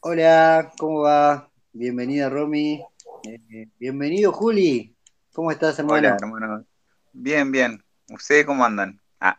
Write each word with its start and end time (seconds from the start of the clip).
Hola, 0.00 0.72
¿cómo 0.78 1.00
va? 1.00 1.50
Bienvenida 1.72 2.28
Romy. 2.28 2.82
Eh, 3.22 3.68
bienvenido 3.78 4.32
Juli. 4.32 4.94
¿Cómo 5.32 5.50
estás, 5.50 5.78
Hola, 5.86 6.10
hermano? 6.10 6.16
hermano. 6.20 6.66
Bien, 7.12 7.50
bien. 7.52 7.84
¿Ustedes 8.08 8.46
cómo 8.46 8.64
andan? 8.64 9.00
Ah, 9.20 9.36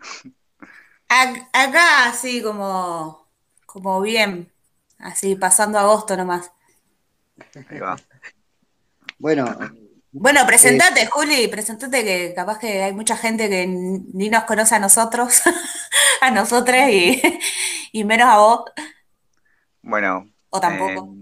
Ac- 1.09 1.47
Acá 1.53 2.05
así 2.09 2.41
como, 2.41 3.27
como 3.67 4.01
bien, 4.01 4.51
así 4.99 5.35
pasando 5.35 5.77
agosto 5.79 6.15
nomás. 6.17 6.51
ahí 7.67 7.79
va. 7.79 8.03
Bueno, 9.17 9.45
Bueno, 10.13 10.45
eh, 10.59 10.81
presentate, 10.85 11.05
Juli, 11.07 11.47
presentate 11.47 12.03
que 12.03 12.33
capaz 12.35 12.59
que 12.59 12.83
hay 12.83 12.93
mucha 12.93 13.15
gente 13.15 13.47
que 13.49 13.65
ni 13.67 14.29
nos 14.29 14.43
conoce 14.43 14.75
a 14.75 14.79
nosotros, 14.79 15.41
a 16.21 16.31
nosotros 16.31 16.77
y, 16.89 17.21
y 17.93 18.03
menos 18.03 18.27
a 18.29 18.37
vos, 18.39 18.61
Bueno, 19.83 20.31
o 20.51 20.57
eh, 20.57 20.61
tampoco. 20.61 21.17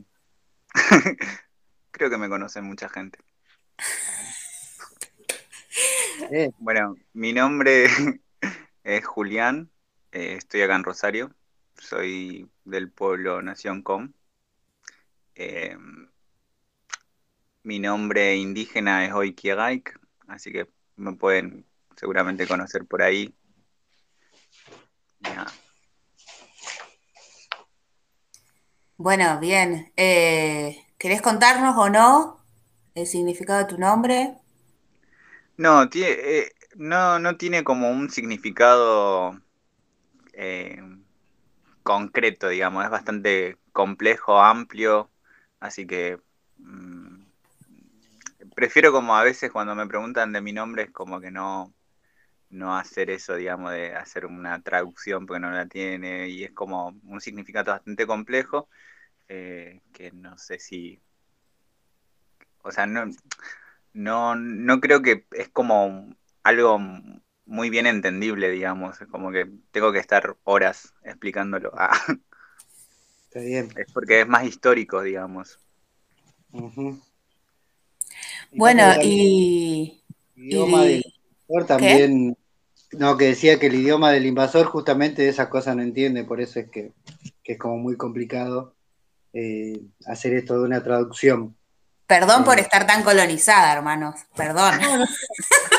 creo 1.91 2.09
que 2.09 2.17
me 2.17 2.29
conocen 2.29 2.65
mucha 2.65 2.89
gente. 2.89 3.19
eh, 6.31 6.51
Bueno, 6.59 6.95
mi 7.13 7.33
nombre 7.33 7.85
es 8.83 9.05
Julián, 9.05 9.69
eh, 10.11 10.35
estoy 10.37 10.61
acá 10.61 10.75
en 10.75 10.83
Rosario, 10.83 11.33
soy 11.75 12.49
del 12.65 12.91
pueblo 12.91 13.41
Nación 13.41 13.81
Com. 13.81 14.11
Eh, 15.35 15.77
mi 17.63 17.79
nombre 17.79 18.35
indígena 18.35 19.05
es 19.05 19.13
Oikiagaik, 19.13 19.99
así 20.27 20.51
que 20.51 20.67
me 20.95 21.13
pueden 21.13 21.65
seguramente 21.95 22.47
conocer 22.47 22.85
por 22.85 23.01
ahí. 23.01 23.33
Ya. 25.21 25.45
Bueno, 28.99 29.39
bien. 29.39 29.91
Eh, 29.97 30.85
¿querés 30.99 31.21
contarnos 31.23 31.75
o 31.77 31.89
no 31.89 32.45
el 32.95 33.07
significado 33.07 33.59
de 33.59 33.65
tu 33.65 33.77
nombre? 33.79 34.37
No, 35.57 35.89
tie- 35.89 36.05
eh, 36.19 36.51
no, 36.75 37.19
no 37.19 37.37
tiene 37.37 37.63
como 37.63 37.89
un 37.91 38.09
significado 38.09 39.39
eh, 40.33 40.81
concreto, 41.83 42.49
digamos, 42.49 42.83
es 42.85 42.89
bastante 42.91 43.57
complejo, 43.73 44.39
amplio, 44.41 45.11
así 45.59 45.87
que 45.87 46.19
mm, 46.57 47.23
prefiero 48.55 48.91
como 48.91 49.15
a 49.15 49.23
veces 49.23 49.51
cuando 49.51 49.75
me 49.75 49.87
preguntan 49.87 50.31
de 50.33 50.41
mi 50.41 50.53
nombre 50.53 50.83
es 50.83 50.91
como 50.91 51.19
que 51.19 51.31
no, 51.31 51.73
no 52.49 52.77
hacer 52.77 53.09
eso, 53.09 53.35
digamos, 53.35 53.71
de 53.73 53.95
hacer 53.95 54.25
una 54.27 54.61
traducción 54.63 55.25
porque 55.25 55.39
no 55.41 55.51
la 55.51 55.67
tiene 55.67 56.29
y 56.29 56.43
es 56.43 56.53
como 56.53 56.89
un 57.05 57.21
significado 57.21 57.73
bastante 57.73 58.07
complejo 58.07 58.69
eh, 59.29 59.81
que 59.93 60.11
no 60.11 60.37
sé 60.39 60.57
si, 60.57 60.99
o 62.63 62.71
sea, 62.71 62.87
no, 62.87 63.05
no, 63.93 64.35
no 64.35 64.81
creo 64.81 65.03
que 65.03 65.27
es 65.31 65.49
como 65.49 66.15
algo 66.41 66.79
muy 67.45 67.69
bien 67.69 67.85
entendible, 67.85 68.49
digamos, 68.49 68.99
es 68.99 69.07
como 69.07 69.31
que 69.31 69.47
tengo 69.71 69.91
que 69.91 69.99
estar 69.99 70.35
horas 70.43 70.93
explicándolo. 71.03 71.71
Ah, 73.31 73.35
está 73.35 73.41
bien. 73.41 73.69
es 73.75 73.91
porque 73.93 74.21
es 74.21 74.27
más 74.27 74.43
histórico, 74.43 75.03
digamos. 75.03 75.59
Y 76.51 76.97
Bueno, 78.57 78.83
y, 79.03 80.01
el 80.35 80.43
idioma 80.43 80.83
del 80.83 81.03
invasor 81.05 81.61
¿qué? 81.61 81.67
también, 81.67 82.37
no, 82.93 83.17
que 83.17 83.25
decía 83.25 83.59
que 83.59 83.67
el 83.67 83.75
idioma 83.75 84.11
del 84.11 84.25
invasor 84.25 84.65
justamente 84.65 85.21
de 85.21 85.29
esas 85.29 85.49
cosas 85.49 85.75
no 85.75 85.83
entiende, 85.83 86.23
por 86.23 86.41
eso 86.41 86.59
es 86.59 86.71
que, 86.71 86.91
que 87.43 87.53
es 87.53 87.59
como 87.59 87.77
muy 87.77 87.95
complicado 87.95 88.73
eh, 89.33 89.81
hacer 90.05 90.33
esto 90.33 90.55
de 90.59 90.65
una 90.65 90.83
traducción. 90.83 91.57
Perdón 92.07 92.43
por 92.43 92.57
Eh, 92.57 92.63
estar 92.63 92.85
tan 92.87 93.03
colonizada, 93.03 93.71
hermanos, 93.73 94.15
perdón. 94.35 94.73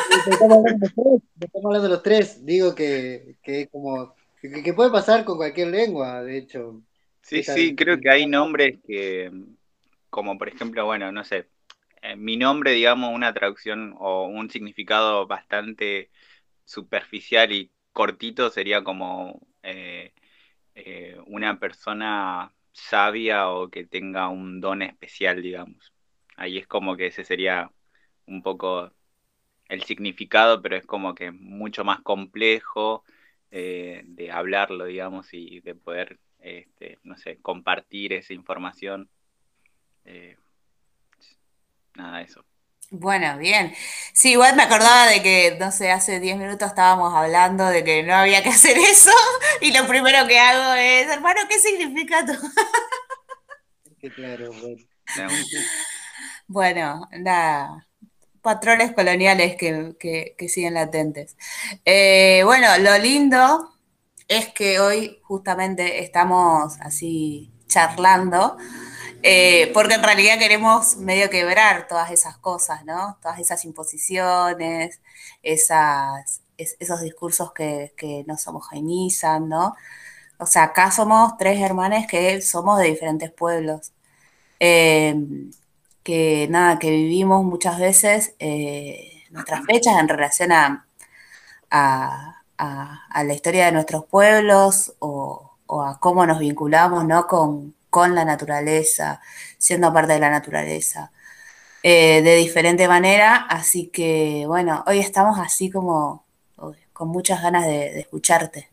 estamos 0.09 0.59
hablando 0.59 0.79
de 0.79 0.79
los 0.81 0.95
tres, 0.95 1.23
estamos 1.41 1.65
hablando 1.67 1.89
de 1.89 1.95
los 1.95 2.03
tres, 2.03 2.45
digo 2.47 2.75
que, 2.75 3.37
que 3.43 3.63
es 3.63 3.69
como, 3.71 4.15
que, 4.41 4.63
que 4.63 4.75
puede 4.75 4.91
pasar 4.91 5.25
con 5.25 5.37
cualquier 5.37 5.69
lengua, 5.69 6.23
de 6.23 6.39
hecho. 6.39 6.83
Sí, 7.23 7.43
Esta, 7.43 7.53
sí, 7.53 7.75
creo 7.77 8.01
que 8.01 8.11
hay 8.11 8.27
nombres 8.27 8.79
que, 8.87 9.31
como 10.11 10.37
por 10.39 10.49
ejemplo, 10.49 10.85
bueno, 10.87 11.13
no 11.13 11.25
sé, 11.25 11.49
eh, 12.03 12.17
mi 12.17 12.37
nombre, 12.37 12.73
digamos, 12.73 13.15
una 13.15 13.33
traducción 13.35 13.95
o 13.99 14.27
un 14.27 14.51
significado 14.51 15.27
bastante 15.27 16.11
superficial 16.65 17.53
y 17.53 17.73
cortito 17.93 18.51
sería 18.51 18.85
como 18.85 19.41
eh, 19.63 20.15
eh, 20.75 21.19
una 21.27 21.59
persona 21.61 22.55
sabia 22.73 23.49
o 23.51 23.71
que 23.71 23.87
tenga 23.87 24.29
un 24.29 24.61
don 24.61 24.83
especial, 24.83 25.43
digamos. 25.43 25.93
Ahí 26.37 26.59
es 26.59 26.67
como 26.67 26.97
que 26.97 27.07
ese 27.09 27.25
sería 27.25 27.71
un 28.27 28.43
poco 28.43 28.93
el 29.69 29.83
significado, 29.85 30.63
pero 30.63 30.77
es 30.77 30.87
como 30.87 31.15
que 31.15 31.31
mucho 31.33 31.85
más 31.85 32.01
complejo 32.03 33.05
eh, 33.51 34.03
de 34.07 34.31
hablarlo, 34.33 34.85
digamos, 34.87 35.33
y 35.35 35.61
de 35.61 35.75
poder, 35.75 36.19
este, 36.41 36.99
no 37.05 37.17
sé, 37.19 37.39
compartir 37.43 38.13
esa 38.13 38.35
información. 38.35 39.11
Eh, 40.05 40.37
nada 41.95 42.23
eso. 42.23 42.45
Bueno, 42.93 43.39
bien. 43.39 43.73
Sí, 44.13 44.33
igual 44.33 44.57
me 44.57 44.65
acordaba 44.65 45.07
de 45.07 45.23
que, 45.23 45.57
no 45.61 45.71
sé, 45.71 45.93
hace 45.93 46.19
10 46.19 46.37
minutos 46.37 46.69
estábamos 46.69 47.15
hablando 47.15 47.67
de 47.67 47.85
que 47.85 48.03
no 48.03 48.15
había 48.15 48.43
que 48.43 48.49
hacer 48.49 48.77
eso 48.79 49.13
y 49.61 49.73
lo 49.73 49.87
primero 49.87 50.27
que 50.27 50.39
hago 50.41 50.75
es, 50.75 51.07
hermano, 51.09 51.41
¿qué 51.49 51.59
significa 51.61 52.25
tú? 52.27 52.33
que 53.99 54.13
claro, 54.13 54.53
bueno. 54.55 54.85
Bueno, 56.47 57.09
nada, 57.19 57.87
patrones 58.43 58.93
coloniales 58.95 59.57
que, 59.57 59.95
que- 59.99 60.35
que 60.39 60.49
siguen 60.49 60.75
latentes. 60.75 61.37
Eh, 61.85 62.43
bueno, 62.45 62.69
lo 62.81 62.99
lindo 62.99 63.75
es 64.29 64.49
que 64.51 64.81
hoy 64.81 65.21
justamente 65.25 66.03
estamos 66.05 66.79
así 66.81 67.53
charlando 67.69 68.57
Eh, 69.23 69.71
porque 69.75 69.95
en 69.95 70.03
realidad 70.03 70.39
queremos 70.39 70.97
medio 70.97 71.29
quebrar 71.31 71.87
todas 71.89 72.11
esas 72.11 72.39
cosas, 72.39 72.85
¿no? 72.87 73.19
Todas 73.23 73.39
esas 73.41 73.65
imposiciones, 73.67 75.01
esas, 75.43 76.43
es- 76.57 76.77
esos 76.81 77.01
discursos 77.03 77.53
que, 77.53 77.93
que 77.97 78.25
nos 78.27 78.47
homogeneizan, 78.49 79.49
¿no? 79.49 79.75
O 80.39 80.47
sea, 80.47 80.65
acá 80.65 80.91
somos 80.91 81.37
tres 81.39 81.61
hermanas 81.61 82.07
que 82.09 82.41
somos 82.43 82.79
de 82.81 82.87
diferentes 82.89 83.31
pueblos, 83.33 83.93
eh, 84.61 85.15
que 86.03 86.49
nada, 86.51 86.79
que 86.79 86.91
vivimos 86.91 87.45
muchas 87.45 87.79
veces 87.79 88.35
eh, 88.39 89.25
nuestras 89.31 89.65
fechas 89.67 89.99
en 90.01 90.09
relación 90.09 90.53
a, 90.53 90.87
a, 91.71 92.43
a, 92.59 93.07
a 93.11 93.25
la 93.25 93.35
historia 93.35 93.67
de 93.67 93.73
nuestros 93.73 94.05
pueblos 94.07 94.95
o, 95.01 95.53
o 95.67 95.83
a 95.83 95.99
cómo 96.01 96.27
nos 96.27 96.39
vinculamos 96.41 97.05
¿no? 97.07 97.27
con, 97.27 97.75
con, 97.91 98.15
la 98.15 98.25
naturaleza, 98.25 99.21
siendo 99.59 99.93
parte 99.93 100.15
de 100.15 100.21
la 100.21 100.31
naturaleza, 100.31 101.13
eh, 101.83 102.23
de 102.23 102.37
diferente 102.37 102.89
manera. 102.89 103.37
Así 103.37 103.89
que, 103.89 104.45
bueno, 104.47 104.85
hoy 104.87 105.01
estamos 105.01 105.39
así 105.39 105.71
como 105.71 106.25
con 107.01 107.09
muchas 107.09 107.43
ganas 107.43 107.65
de, 107.65 107.99
escucharte. 107.99 108.69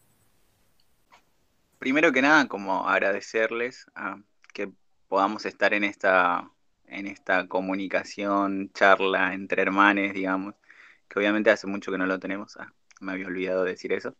Primero 1.79 2.11
que 2.11 2.21
nada, 2.21 2.45
como 2.49 2.89
agradecerles 2.89 3.85
a 3.95 4.17
que 4.53 4.69
podamos 5.07 5.45
estar 5.45 5.73
en 5.73 5.85
esta, 5.85 6.51
en 6.87 7.07
esta 7.07 7.47
comunicación, 7.47 8.69
charla 8.73 9.33
entre 9.33 9.61
hermanes, 9.61 10.13
digamos, 10.13 10.55
que 11.07 11.19
obviamente 11.19 11.51
hace 11.51 11.67
mucho 11.67 11.89
que 11.89 11.97
no 11.97 12.05
lo 12.05 12.19
tenemos. 12.19 12.57
Ah, 12.57 12.73
me 12.99 13.13
había 13.13 13.27
olvidado 13.27 13.63
decir 13.63 13.93
eso. 13.93 14.13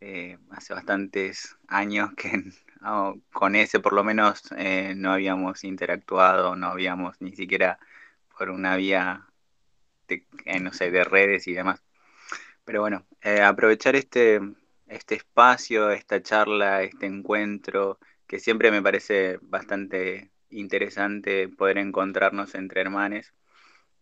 Eh, 0.00 0.36
hace 0.50 0.74
bastantes 0.74 1.56
años 1.68 2.10
que 2.18 2.52
con 3.32 3.54
ese 3.56 3.80
por 3.80 3.92
lo 3.92 4.04
menos 4.04 4.42
eh, 4.56 4.94
no 4.96 5.12
habíamos 5.12 5.64
interactuado, 5.64 6.56
no 6.56 6.68
habíamos 6.68 7.20
ni 7.20 7.34
siquiera 7.34 7.78
por 8.36 8.50
una 8.50 8.76
vía, 8.76 9.26
de, 10.08 10.26
eh, 10.44 10.60
no 10.60 10.72
sé, 10.72 10.90
de 10.90 11.04
redes 11.04 11.46
y 11.48 11.54
demás. 11.54 11.82
Pero 12.64 12.82
bueno, 12.82 13.06
eh, 13.22 13.42
aprovechar 13.42 13.96
este, 13.96 14.40
este 14.86 15.16
espacio, 15.16 15.90
esta 15.90 16.22
charla, 16.22 16.82
este 16.82 17.06
encuentro, 17.06 17.98
que 18.26 18.38
siempre 18.40 18.70
me 18.70 18.82
parece 18.82 19.38
bastante 19.42 20.30
interesante 20.50 21.48
poder 21.48 21.78
encontrarnos 21.78 22.54
entre 22.54 22.82
hermanes 22.82 23.34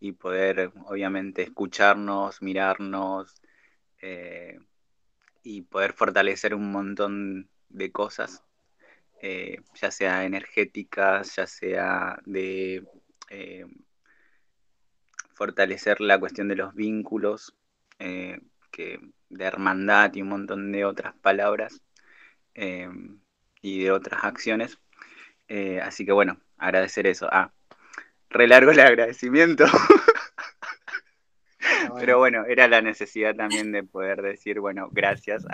y 0.00 0.12
poder 0.12 0.72
obviamente 0.86 1.42
escucharnos, 1.42 2.42
mirarnos 2.42 3.34
eh, 4.02 4.58
y 5.42 5.62
poder 5.62 5.92
fortalecer 5.92 6.54
un 6.54 6.70
montón 6.72 7.48
de 7.68 7.92
cosas, 7.92 8.42
eh, 9.22 9.60
ya 9.74 9.90
sea 9.90 10.24
energéticas, 10.24 11.36
ya 11.36 11.46
sea 11.46 12.18
de 12.26 12.84
eh, 13.30 13.66
fortalecer 15.34 16.00
la 16.00 16.18
cuestión 16.18 16.48
de 16.48 16.56
los 16.56 16.74
vínculos, 16.74 17.54
eh, 17.98 18.40
que, 18.70 19.00
de 19.30 19.44
hermandad 19.44 20.14
y 20.14 20.22
un 20.22 20.28
montón 20.28 20.70
de 20.72 20.84
otras 20.84 21.14
palabras 21.14 21.82
y 23.62 23.82
de 23.82 23.90
otras 23.90 24.24
acciones. 24.24 24.78
Así 25.82 26.06
que 26.06 26.12
bueno, 26.12 26.40
agradecer 26.56 27.06
eso. 27.06 27.28
Ah, 27.30 27.52
relargo 28.30 28.70
el 28.70 28.80
agradecimiento. 28.80 29.64
Ah, 31.68 31.94
Pero 31.98 32.18
bueno, 32.18 32.44
era 32.46 32.68
la 32.68 32.80
necesidad 32.80 33.34
también 33.34 33.72
de 33.72 33.82
poder 33.82 34.22
decir, 34.22 34.60
bueno, 34.60 34.88
gracias, 34.92 35.44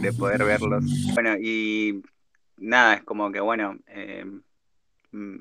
de 0.00 0.12
poder 0.12 0.44
verlos. 0.44 0.84
Bueno, 1.14 1.36
y 1.38 2.02
nada, 2.58 2.94
es 2.94 3.04
como 3.04 3.32
que, 3.32 3.40
bueno, 3.40 3.78
eh, 3.86 4.24
mm, 5.12 5.38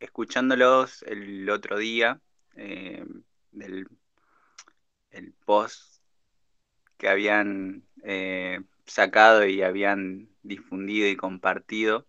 escuchándolos 0.00 1.02
el 1.04 1.48
otro 1.50 1.78
día, 1.78 2.20
eh, 2.56 3.04
del 3.52 3.88
el 5.10 5.32
post 5.44 6.00
que 6.98 7.08
habían 7.08 7.82
eh, 8.04 8.60
sacado 8.86 9.44
y 9.46 9.62
habían 9.62 10.28
difundido 10.42 11.08
y 11.08 11.16
compartido, 11.16 12.06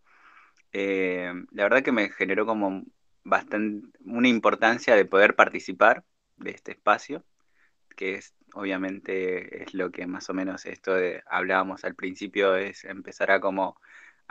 la 0.74 1.64
verdad 1.64 1.84
que 1.84 1.92
me 1.92 2.10
generó 2.10 2.46
como 2.46 2.84
bastante 3.24 3.88
una 4.06 4.28
importancia 4.28 4.96
de 4.96 5.06
poder 5.06 5.36
participar 5.36 6.04
de 6.38 6.52
este 6.52 6.72
espacio 6.72 7.24
que 7.96 8.16
es 8.16 8.34
obviamente 8.54 9.64
es 9.64 9.74
lo 9.74 9.92
que 9.92 10.08
más 10.08 10.30
o 10.30 10.34
menos 10.34 10.66
esto 10.66 10.94
de, 10.94 11.24
hablábamos 11.28 11.84
al 11.86 11.96
principio, 11.96 12.56
es 12.56 12.84
empezar 12.84 13.32
a 13.32 13.40
como 13.40 13.80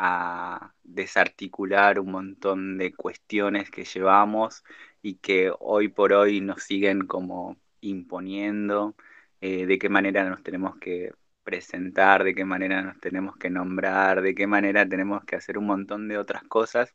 a 0.02 0.72
desarticular 0.82 2.00
un 2.00 2.10
montón 2.12 2.78
de 2.78 2.94
cuestiones 2.94 3.70
que 3.70 3.84
llevamos 3.84 4.64
y 5.02 5.16
que 5.16 5.52
hoy 5.60 5.88
por 5.88 6.14
hoy 6.14 6.40
nos 6.40 6.62
siguen 6.62 7.06
como 7.06 7.58
imponiendo, 7.82 8.96
eh, 9.42 9.66
de 9.66 9.78
qué 9.78 9.90
manera 9.90 10.28
nos 10.30 10.42
tenemos 10.42 10.76
que 10.78 11.12
presentar, 11.44 12.24
de 12.24 12.34
qué 12.34 12.46
manera 12.46 12.80
nos 12.82 12.98
tenemos 12.98 13.36
que 13.36 13.50
nombrar, 13.50 14.22
de 14.22 14.34
qué 14.34 14.46
manera 14.46 14.88
tenemos 14.88 15.22
que 15.24 15.36
hacer 15.36 15.58
un 15.58 15.66
montón 15.66 16.08
de 16.08 16.16
otras 16.16 16.44
cosas. 16.44 16.92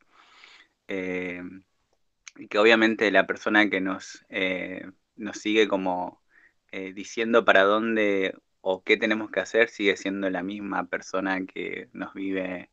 Eh, 0.88 1.42
y 2.36 2.48
que 2.48 2.58
obviamente 2.58 3.10
la 3.12 3.26
persona 3.26 3.70
que 3.70 3.80
nos, 3.80 4.24
eh, 4.30 4.90
nos 5.16 5.38
sigue 5.38 5.68
como 5.68 6.22
diciendo 6.94 7.44
para 7.44 7.62
dónde 7.62 8.34
o 8.60 8.82
qué 8.84 8.98
tenemos 8.98 9.30
que 9.30 9.40
hacer, 9.40 9.70
sigue 9.70 9.96
siendo 9.96 10.28
la 10.28 10.42
misma 10.42 10.86
persona 10.88 11.46
que 11.46 11.88
nos 11.92 12.12
vive 12.12 12.70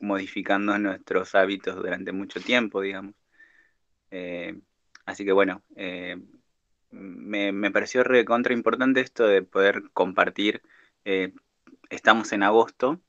modificando 0.00 0.78
nuestros 0.78 1.34
hábitos 1.34 1.76
durante 1.76 2.12
mucho 2.12 2.40
tiempo, 2.40 2.80
digamos. 2.80 3.14
Eh, 4.10 4.58
así 5.06 5.24
que 5.24 5.32
bueno, 5.32 5.62
eh, 5.76 6.16
me, 6.90 7.70
pareció 7.70 8.04
recontra 8.04 8.54
importante 8.54 9.00
esto 9.00 9.26
de 9.26 9.42
poder 9.42 9.82
compartir. 9.92 10.62
estamos 11.90 12.32
en 12.32 12.42
agosto. 12.42 13.00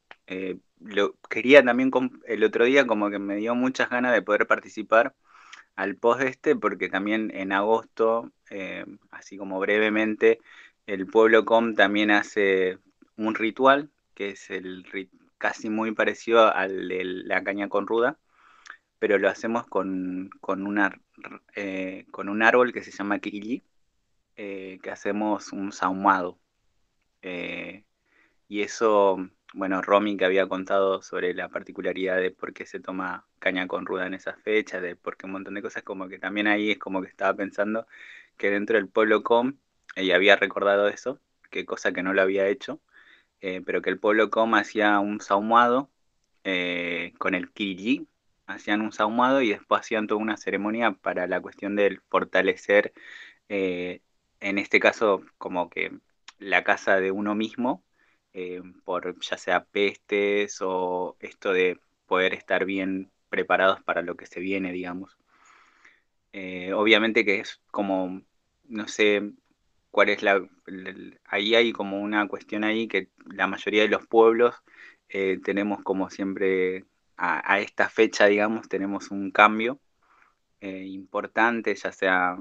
lo 0.79 1.15
quería 1.29 1.63
también 1.63 1.91
el 2.25 2.43
otro 2.43 2.65
día 2.65 2.85
como 2.87 3.09
que 3.09 3.19
me 3.19 3.37
dio 3.37 3.55
muchas 3.55 3.89
ganas 3.89 4.13
de 4.13 4.21
poder 4.21 4.47
participar 4.47 5.15
al 5.77 5.95
post 5.95 6.21
este 6.23 6.55
porque 6.57 6.89
también 6.89 7.31
en 7.33 7.53
agosto, 7.53 8.31
eh, 8.49 8.85
así 9.11 9.37
como 9.37 9.59
brevemente, 9.59 10.39
el 10.87 11.07
pueblo 11.07 11.45
com 11.45 11.75
también 11.75 12.11
hace 12.11 12.79
un 13.15 13.35
ritual 13.35 13.89
que 14.15 14.29
es 14.29 14.49
el 14.49 14.83
casi 15.37 15.69
muy 15.69 15.93
parecido 15.93 16.53
al 16.53 16.87
de 16.89 17.03
la 17.03 17.43
caña 17.43 17.69
con 17.69 17.87
ruda, 17.87 18.17
pero 18.99 19.17
lo 19.19 19.29
hacemos 19.29 19.67
con, 19.67 20.29
con, 20.41 20.65
una, 20.67 20.99
eh, 21.55 22.05
con 22.11 22.29
un 22.29 22.43
árbol 22.43 22.73
que 22.73 22.83
se 22.83 22.91
llama 22.91 23.19
kirillí, 23.19 23.63
eh, 24.35 24.79
que 24.83 24.91
hacemos 24.91 25.53
un 25.53 25.71
sahumado. 25.71 26.39
y 28.49 28.61
eso 28.61 29.17
bueno, 29.53 29.81
Romy 29.81 30.17
que 30.17 30.25
había 30.25 30.47
contado 30.47 31.01
sobre 31.01 31.33
la 31.33 31.49
particularidad 31.49 32.17
de 32.17 32.31
por 32.31 32.53
qué 32.53 32.65
se 32.65 32.79
toma 32.79 33.25
caña 33.39 33.67
con 33.67 33.85
ruda 33.85 34.05
en 34.07 34.13
esa 34.13 34.33
fecha, 34.35 34.81
de 34.81 34.95
por 34.95 35.17
qué 35.17 35.25
un 35.25 35.33
montón 35.33 35.53
de 35.55 35.61
cosas, 35.61 35.83
como 35.83 36.07
que 36.07 36.19
también 36.19 36.47
ahí 36.47 36.71
es 36.71 36.77
como 36.77 37.01
que 37.01 37.07
estaba 37.07 37.33
pensando 37.35 37.87
que 38.37 38.51
dentro 38.51 38.77
del 38.77 38.87
pueblo 38.89 39.23
com, 39.23 39.53
ella 39.95 40.15
había 40.15 40.35
recordado 40.35 40.87
eso, 40.89 41.19
que 41.49 41.65
cosa 41.65 41.91
que 41.93 42.03
no 42.03 42.13
lo 42.13 42.21
había 42.21 42.47
hecho, 42.47 42.81
eh, 43.41 43.61
pero 43.65 43.81
que 43.81 43.89
el 43.89 43.99
pueblo 43.99 44.29
com 44.29 44.55
hacía 44.55 44.99
un 44.99 45.21
sahumado 45.21 45.89
eh, 46.43 47.13
con 47.17 47.35
el 47.35 47.51
kiriji, 47.51 48.07
hacían 48.47 48.81
un 48.81 48.91
sahumado 48.91 49.41
y 49.41 49.49
después 49.49 49.81
hacían 49.81 50.07
toda 50.07 50.21
una 50.21 50.37
ceremonia 50.37 50.93
para 50.93 51.27
la 51.27 51.41
cuestión 51.41 51.75
del 51.75 52.01
fortalecer, 52.09 52.93
eh, 53.49 54.01
en 54.39 54.57
este 54.59 54.79
caso 54.79 55.23
como 55.37 55.69
que 55.69 55.91
la 56.39 56.63
casa 56.63 56.99
de 56.99 57.11
uno 57.11 57.35
mismo, 57.35 57.83
por 58.85 59.19
ya 59.21 59.37
sea 59.37 59.65
pestes 59.65 60.59
o 60.61 61.17
esto 61.19 61.53
de 61.53 61.79
poder 62.05 62.35
estar 62.35 62.65
bien 62.65 63.11
preparados 63.29 63.81
para 63.81 64.03
lo 64.03 64.15
que 64.15 64.27
se 64.27 64.39
viene, 64.39 64.71
digamos. 64.71 65.17
Obviamente 66.75 67.25
que 67.25 67.39
es 67.39 67.59
como, 67.71 68.21
no 68.67 68.87
sé 68.87 69.33
cuál 69.91 70.09
es 70.09 70.23
la... 70.23 70.41
ahí 71.25 71.55
hay 71.55 71.71
como 71.71 71.99
una 71.99 72.27
cuestión 72.27 72.63
ahí 72.63 72.87
que 72.87 73.09
la 73.25 73.47
mayoría 73.47 73.83
de 73.83 73.89
los 73.89 74.05
pueblos 74.07 74.55
eh, 75.09 75.39
tenemos 75.43 75.83
como 75.83 76.09
siempre 76.09 76.85
a, 77.17 77.59
esta 77.59 77.89
fecha, 77.89 78.27
digamos, 78.27 78.69
tenemos 78.69 79.09
un 79.09 79.31
cambio 79.31 79.79
importante, 80.61 81.73
ya 81.73 81.91
sea, 81.91 82.37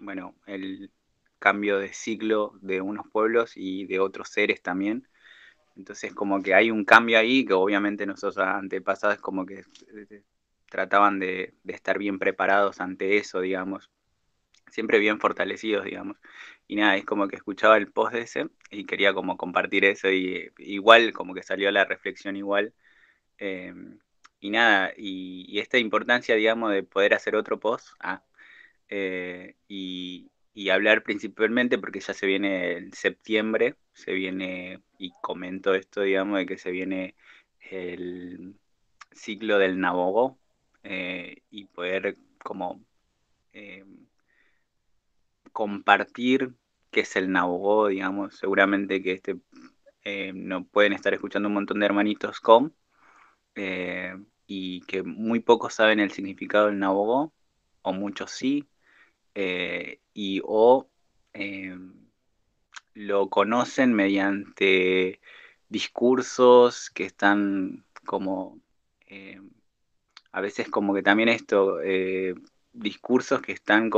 bueno, 0.00 0.34
el, 0.46 0.90
cambio 1.44 1.78
de 1.78 1.92
ciclo 1.92 2.54
de 2.62 2.80
unos 2.80 3.06
pueblos 3.12 3.52
y 3.54 3.84
de 3.84 4.00
otros 4.00 4.30
seres 4.30 4.62
también. 4.62 5.06
Entonces 5.76 6.14
como 6.14 6.42
que 6.42 6.54
hay 6.54 6.70
un 6.70 6.86
cambio 6.86 7.18
ahí 7.18 7.44
que 7.44 7.52
obviamente 7.52 8.06
nosotros 8.06 8.38
antepasados 8.38 9.18
como 9.18 9.44
que 9.44 9.62
eh, 9.94 10.22
trataban 10.70 11.18
de, 11.18 11.52
estar 11.66 11.98
bien 11.98 12.18
preparados 12.18 12.80
ante 12.80 13.18
eso, 13.18 13.42
digamos, 13.42 13.90
siempre 14.70 14.98
bien 14.98 15.20
fortalecidos, 15.20 15.84
digamos. 15.84 16.16
Y 16.66 16.76
nada, 16.76 16.96
es 16.96 17.04
como 17.04 17.28
que 17.28 17.36
escuchaba 17.36 17.76
el 17.76 17.92
post 17.92 18.14
de 18.14 18.22
ese 18.22 18.48
y 18.70 18.86
quería 18.86 19.14
como 19.14 19.36
compartir 19.36 19.84
eso 19.84 20.10
y 20.10 20.50
igual 20.58 21.12
como 21.12 21.34
que 21.34 21.42
salió 21.42 21.70
la 21.70 21.84
reflexión 21.84 22.36
igual. 22.36 22.74
Em, 23.38 23.98
y 24.40 24.50
nada, 24.50 24.92
y, 24.96 25.58
esta 25.58 25.78
importancia, 25.78 26.34
digamos, 26.36 26.72
de 26.72 26.82
poder 26.82 27.14
hacer 27.14 27.36
otro 27.36 27.60
post, 27.60 27.88
ah, 28.00 28.22
eh, 28.88 29.56
y, 29.68 30.30
hablar 30.70 31.02
principalmente 31.02 31.78
porque 31.78 32.00
ya 32.00 32.14
se 32.14 32.26
viene 32.26 32.72
el 32.74 32.92
septiembre, 32.94 33.76
se 33.92 34.12
viene, 34.12 34.80
y 34.98 35.12
comento 35.22 35.74
esto, 35.74 36.02
digamos, 36.02 36.38
de 36.38 36.46
que 36.46 36.58
se 36.58 36.70
viene 36.70 37.14
el 37.70 38.54
ciclo 39.12 39.58
del 39.58 39.80
Nabogó 39.80 40.38
eh, 40.84 41.42
y 41.50 41.66
poder 41.66 42.16
como 42.42 42.84
eh, 43.52 43.84
compartir 45.54 46.54
qué 46.90 47.00
es 47.00 47.16
el 47.16 47.32
Nabogó, 47.32 47.88
digamos, 47.88 48.36
seguramente 48.36 49.02
que 49.02 49.12
este 49.12 49.36
eh, 50.04 50.32
no 50.34 50.66
pueden 50.66 50.92
estar 50.92 51.14
escuchando 51.14 51.48
un 51.48 51.54
montón 51.54 51.80
de 51.80 51.86
hermanitos 51.86 52.40
com 52.40 52.70
y 54.46 54.80
que 54.82 55.02
muy 55.02 55.40
pocos 55.40 55.74
saben 55.74 56.00
el 56.00 56.10
significado 56.10 56.66
del 56.66 56.78
Nabogó, 56.78 57.32
o 57.82 57.92
muchos 57.92 58.30
sí, 58.32 58.68
y 60.12 60.42
o 60.44 60.88
lo 62.94 63.30
conocen 63.30 63.94
mediante 63.94 65.20
discursos 65.68 66.90
que 66.90 67.04
están 67.04 67.84
como 68.04 68.60
a 70.34 70.40
veces 70.40 70.68
como 70.68 70.92
que 70.94 71.02
también 71.02 71.28
esto 71.28 71.80
eh, 71.80 72.34
discursos 72.72 73.40
que 73.40 73.52
están 73.52 73.88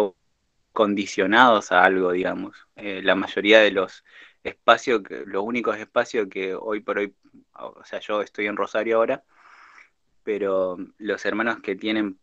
condicionados 0.76 1.72
a 1.72 1.84
algo 1.84 2.12
digamos. 2.12 2.68
Eh, 2.76 3.00
la 3.02 3.14
mayoría 3.14 3.60
de 3.60 3.70
los 3.70 4.04
espacios 4.44 5.02
los 5.26 5.42
únicos 5.42 5.78
espacios 5.78 6.28
que 6.28 6.54
hoy 6.54 6.80
por 6.80 6.98
hoy 6.98 7.14
o 7.54 7.84
sea 7.84 8.00
yo 8.00 8.22
estoy 8.22 8.46
en 8.46 8.56
Rosario 8.56 8.98
ahora 8.98 9.24
pero 10.22 10.76
los 10.98 11.24
hermanos 11.24 11.60
que 11.62 11.76
tienen 11.76 12.18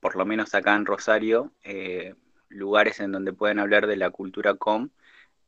por 0.00 0.14
lo 0.16 0.24
menos 0.24 0.54
acá 0.54 0.76
en 0.76 0.86
Rosario 0.86 1.52
eh, 1.64 2.14
lugares 2.48 3.00
en 3.00 3.12
donde 3.12 3.32
pueden 3.32 3.58
hablar 3.58 3.86
de 3.86 3.96
la 3.96 4.10
cultura 4.10 4.54
com, 4.54 4.90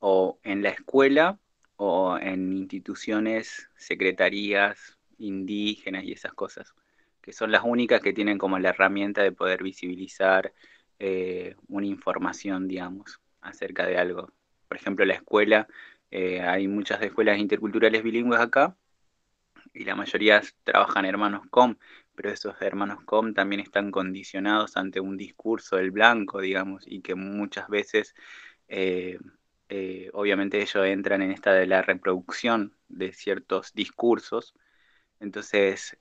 o 0.00 0.38
en 0.42 0.62
la 0.62 0.70
escuela 0.70 1.38
o 1.76 2.18
en 2.18 2.52
instituciones, 2.52 3.70
secretarías 3.76 4.98
indígenas 5.18 6.04
y 6.04 6.12
esas 6.12 6.32
cosas, 6.34 6.74
que 7.22 7.32
son 7.32 7.52
las 7.52 7.62
únicas 7.64 8.00
que 8.00 8.12
tienen 8.12 8.38
como 8.38 8.58
la 8.58 8.70
herramienta 8.70 9.22
de 9.22 9.32
poder 9.32 9.62
visibilizar 9.62 10.52
eh, 11.00 11.56
una 11.68 11.86
información, 11.86 12.68
digamos, 12.68 13.20
acerca 13.40 13.86
de 13.86 13.96
algo. 13.98 14.32
Por 14.68 14.76
ejemplo, 14.76 15.04
la 15.06 15.14
escuela, 15.14 15.66
eh, 16.10 16.42
hay 16.42 16.68
muchas 16.68 17.02
escuelas 17.02 17.38
interculturales 17.38 18.02
bilingües 18.02 18.40
acá, 18.40 18.76
y 19.72 19.84
la 19.84 19.96
mayoría 19.96 20.42
trabajan 20.64 21.06
hermanos 21.06 21.42
com, 21.50 21.76
pero 22.14 22.30
esos 22.30 22.60
hermanos 22.60 23.02
com 23.04 23.32
también 23.34 23.60
están 23.60 23.90
condicionados 23.90 24.76
ante 24.76 25.00
un 25.00 25.16
discurso 25.16 25.76
del 25.76 25.90
blanco, 25.90 26.40
digamos, 26.40 26.84
y 26.86 27.00
que 27.00 27.14
muchas 27.14 27.68
veces, 27.68 28.14
eh, 28.68 29.18
obviamente 30.12 30.60
ellos 30.60 30.86
entran 30.86 31.22
en 31.22 31.30
esta 31.32 31.52
de 31.54 31.66
la 31.66 31.82
reproducción 31.82 32.76
de 32.88 33.12
ciertos 33.12 33.72
discursos. 33.74 34.54
Entonces, 35.20 35.96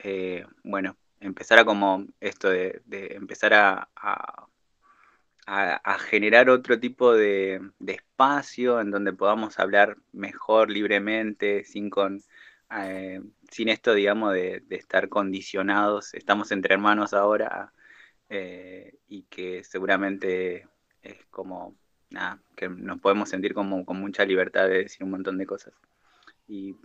bueno, 0.64 0.98
empezar 1.20 1.60
a 1.60 1.66
como 1.66 2.06
esto 2.20 2.50
de, 2.50 2.82
empezar 2.92 3.54
a, 3.54 3.90
generar 6.00 6.50
otro 6.50 6.80
tipo 6.80 7.14
de, 7.14 7.62
espacio 7.86 8.80
en 8.82 8.92
donde 8.92 9.14
podamos 9.14 9.60
hablar 9.60 9.98
mejor, 10.12 10.70
libremente, 10.70 11.64
sin, 11.64 11.90
con, 11.90 12.22
eh, 12.78 13.22
sin 13.50 13.70
esto, 13.70 13.94
digamos, 13.94 14.34
de, 14.34 14.64
estar 14.70 15.10
condicionados. 15.10 16.14
Estamos 16.14 16.52
entre 16.52 16.74
hermanos 16.76 17.14
ahora 17.14 17.74
eh, 18.30 18.94
y 19.08 19.24
que 19.24 19.64
seguramente 19.64 20.68
es 21.02 21.26
como, 21.32 21.76
nada, 22.12 22.40
que 22.56 22.70
nos 22.70 23.00
podemos 23.00 23.30
sentir 23.30 23.54
como 23.54 23.86
con 23.86 24.00
mucha 24.00 24.26
libertad 24.26 24.68
de 24.68 24.84
decir 24.84 25.04
un 25.04 25.12
montón 25.12 25.38
de 25.38 25.48
cosas. 25.48 25.74
Y 26.48 26.76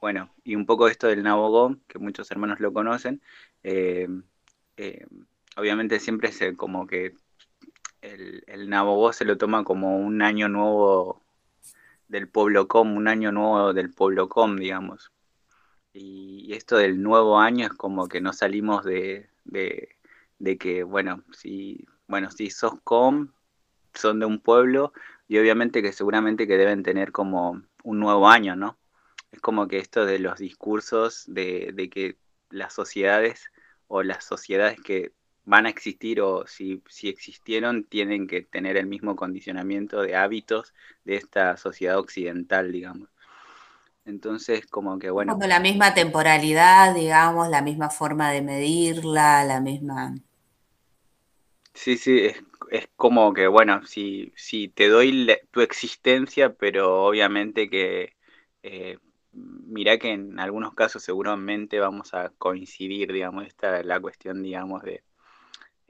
bueno, 0.00 0.34
y 0.44 0.56
un 0.56 0.66
poco 0.66 0.88
esto 0.88 1.08
del 1.08 1.22
Nabogó, 1.22 1.76
que 1.88 1.98
muchos 1.98 2.30
hermanos 2.30 2.60
lo 2.60 2.72
conocen, 2.72 3.20
eh, 3.62 4.08
obviamente 5.56 6.00
siempre 6.00 6.32
se 6.32 6.56
como 6.56 6.86
que 6.86 7.14
el, 8.02 8.44
el 8.46 8.68
Nabogó 8.68 9.12
se 9.12 9.24
lo 9.24 9.38
toma 9.38 9.64
como 9.64 9.98
un 9.98 10.22
año 10.22 10.48
nuevo 10.48 11.22
del 12.08 12.28
pueblo 12.28 12.68
com, 12.68 12.96
un 12.96 13.08
año 13.08 13.32
nuevo 13.32 13.72
del 13.72 13.90
pueblo 13.92 14.28
com, 14.28 14.56
digamos. 14.56 15.12
Y 15.94 16.52
esto 16.54 16.76
del 16.76 17.02
nuevo 17.02 17.38
año 17.38 17.66
es 17.66 17.72
como 17.72 18.08
que 18.08 18.20
no 18.20 18.32
salimos 18.32 18.84
de, 18.84 19.30
de, 19.44 20.58
que, 20.58 20.82
bueno, 20.84 21.22
si, 21.32 21.86
bueno, 22.08 22.30
si 22.30 22.50
sos 22.50 22.74
com, 22.84 23.32
son 23.94 24.20
de 24.20 24.26
un 24.26 24.40
pueblo 24.40 24.92
y 25.28 25.38
obviamente 25.38 25.82
que 25.82 25.92
seguramente 25.92 26.46
que 26.46 26.58
deben 26.58 26.82
tener 26.82 27.12
como 27.12 27.62
un 27.84 28.00
nuevo 28.00 28.28
año, 28.28 28.56
¿no? 28.56 28.78
Es 29.30 29.40
como 29.40 29.68
que 29.68 29.78
esto 29.78 30.04
de 30.06 30.18
los 30.18 30.38
discursos 30.38 31.24
de, 31.26 31.72
de 31.74 31.88
que 31.90 32.18
las 32.50 32.74
sociedades 32.74 33.50
o 33.88 34.02
las 34.02 34.24
sociedades 34.24 34.80
que 34.80 35.12
van 35.44 35.66
a 35.66 35.70
existir 35.70 36.20
o 36.20 36.46
si, 36.46 36.82
si 36.88 37.08
existieron 37.08 37.84
tienen 37.84 38.26
que 38.26 38.42
tener 38.42 38.76
el 38.76 38.86
mismo 38.86 39.16
condicionamiento 39.16 40.02
de 40.02 40.16
hábitos 40.16 40.72
de 41.04 41.16
esta 41.16 41.56
sociedad 41.56 41.98
occidental, 41.98 42.72
digamos. 42.72 43.08
Entonces, 44.04 44.66
como 44.66 44.98
que 44.98 45.10
bueno. 45.10 45.32
Como 45.32 45.46
la 45.46 45.60
misma 45.60 45.94
temporalidad, 45.94 46.94
digamos, 46.94 47.48
la 47.48 47.62
misma 47.62 47.90
forma 47.90 48.30
de 48.32 48.42
medirla, 48.42 49.44
la 49.44 49.60
misma. 49.60 50.14
Sí, 51.74 51.96
sí, 51.96 52.18
es, 52.26 52.42
es 52.70 52.88
como 52.96 53.32
que, 53.32 53.46
bueno, 53.46 53.86
si, 53.86 54.32
si 54.36 54.68
te 54.68 54.88
doy 54.88 55.28
tu 55.50 55.60
existencia, 55.60 56.52
pero 56.54 57.04
obviamente 57.04 57.70
que 57.70 58.14
eh, 58.62 58.98
mira 59.32 59.98
que 59.98 60.10
en 60.12 60.38
algunos 60.38 60.74
casos 60.74 61.02
seguramente 61.02 61.78
vamos 61.78 62.12
a 62.14 62.30
coincidir, 62.30 63.12
digamos, 63.12 63.46
esta 63.46 63.80
es 63.80 63.86
la 63.86 64.00
cuestión, 64.00 64.42
digamos, 64.42 64.82
de, 64.82 65.02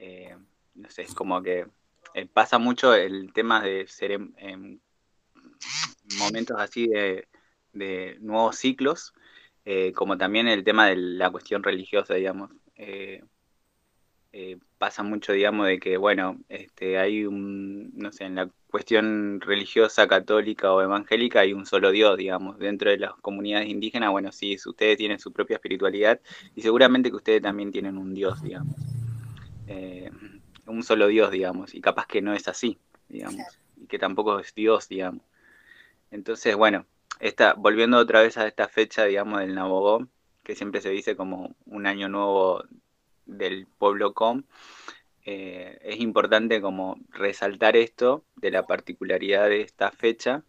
eh, 0.05 0.35
no 0.75 0.89
sé, 0.89 1.03
es 1.03 1.13
como 1.13 1.41
que 1.41 1.65
eh, 2.13 2.25
pasa 2.25 2.57
mucho 2.57 2.93
el 2.93 3.31
tema 3.31 3.61
de 3.61 3.87
ser 3.87 4.11
en, 4.11 4.81
momentos 6.17 6.59
así 6.59 6.87
de, 6.87 7.27
nuevos 8.19 8.57
ciclos, 8.57 9.13
eh, 9.63 9.93
como 9.93 10.17
también 10.17 10.47
el 10.49 10.65
tema 10.65 10.87
de 10.87 10.97
la 10.97 11.31
cuestión 11.31 11.63
religiosa, 11.63 12.15
digamos. 12.15 12.51
pasa 14.77 15.03
mucho, 15.03 15.31
digamos, 15.31 15.67
de 15.67 15.79
que, 15.79 15.95
bueno, 15.95 16.37
este, 16.49 16.97
hay 16.97 17.25
un, 17.25 17.91
no 17.95 18.11
sé, 18.11 18.25
en 18.25 18.35
la 18.35 18.49
cuestión 18.69 19.39
religiosa 19.39 20.07
católica 20.07 20.73
o 20.73 20.81
evangélica 20.81 21.39
hay 21.39 21.53
un 21.53 21.65
solo 21.65 21.91
Dios, 21.91 22.17
digamos, 22.17 22.59
dentro 22.59 22.89
de 22.89 22.97
las 22.97 23.13
comunidades 23.21 23.69
indígenas, 23.69 24.11
bueno, 24.11 24.33
sí, 24.33 24.57
ustedes 24.65 24.97
tienen 24.97 25.19
su 25.19 25.31
propia 25.31 25.55
espiritualidad 25.55 26.19
y 26.55 26.61
seguramente 26.61 27.09
que 27.09 27.15
ustedes 27.15 27.41
también 27.41 27.71
tienen 27.71 27.97
un 27.97 28.13
Dios, 28.13 28.41
digamos. 28.41 28.75
Eh, 29.67 30.09
un 30.65 30.83
solo 30.83 31.07
Dios, 31.07 31.31
digamos, 31.31 31.73
y 31.75 31.81
capaz 31.81 32.07
que 32.07 32.21
no 32.21 32.33
es 32.33 32.47
así, 32.47 32.79
digamos, 33.09 33.41
y 33.77 33.87
que 33.87 33.99
tampoco 33.99 34.39
es 34.39 34.53
Dios, 34.55 34.87
digamos. 34.87 35.21
Entonces, 36.11 36.55
bueno, 36.55 36.85
esta, 37.19 37.53
volviendo 37.53 37.97
otra 37.97 38.21
vez 38.21 38.37
a 38.37 38.47
esta 38.47 38.67
fecha, 38.67 39.05
digamos, 39.05 39.39
del 39.39 39.55
Nabogó, 39.55 40.07
que 40.43 40.55
siempre 40.55 40.81
se 40.81 40.89
dice 40.89 41.15
como 41.15 41.55
un 41.65 41.87
año 41.87 42.09
nuevo 42.09 42.63
del 43.25 43.67
pueblo 43.77 44.13
Com, 44.13 44.43
eh, 45.25 45.79
es 45.81 45.99
importante 46.01 46.61
como 46.61 46.97
resaltar 47.09 47.77
esto 47.77 48.25
de 48.35 48.51
la 48.51 48.67
particularidad 48.67 49.47
de 49.47 49.61
esta 49.61 49.91
fecha, 49.91 50.43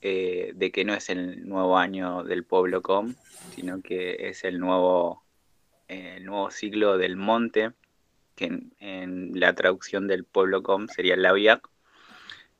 eh, 0.00 0.52
de 0.54 0.70
que 0.70 0.84
no 0.84 0.94
es 0.94 1.08
el 1.10 1.48
nuevo 1.48 1.76
año 1.76 2.22
del 2.22 2.44
pueblo 2.44 2.82
Com, 2.82 3.14
sino 3.54 3.82
que 3.82 4.28
es 4.28 4.44
el 4.44 4.60
nuevo, 4.60 5.24
el 5.88 6.24
nuevo 6.24 6.50
siglo 6.50 6.98
del 6.98 7.16
monte, 7.16 7.72
que 8.36 8.60
en, 8.78 9.32
la 9.34 9.54
traducción 9.54 10.06
del 10.06 10.24
pueblo 10.24 10.62
com 10.62 10.86
sería 10.86 11.16
Labiac, 11.16 11.68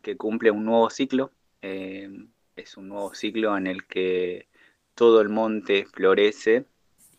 que 0.02 0.16
cumple 0.16 0.50
un 0.50 0.64
nuevo 0.64 0.90
ciclo. 0.90 1.30
Eh, 1.62 2.10
es 2.56 2.76
un 2.76 2.88
nuevo 2.88 3.14
ciclo 3.14 3.56
en 3.56 3.66
el 3.66 3.86
que 3.86 4.48
todo 4.94 5.20
el 5.20 5.28
monte 5.28 5.86
florece 5.86 6.64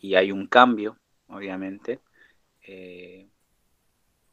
y 0.00 0.16
hay 0.16 0.32
un 0.32 0.46
cambio, 0.46 0.98
obviamente. 1.28 2.00
Eh, 2.62 3.28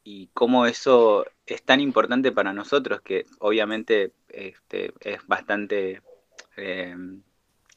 y 0.02 0.28
cómo 0.34 0.66
eso 0.66 1.26
es 1.46 1.62
tan 1.62 1.80
importante 1.80 2.32
para 2.32 2.52
nosotros, 2.52 3.00
que 3.02 3.26
obviamente 3.38 4.12
este, 4.28 4.92
es 5.00 5.26
bastante 5.26 6.02
eh, 6.56 6.96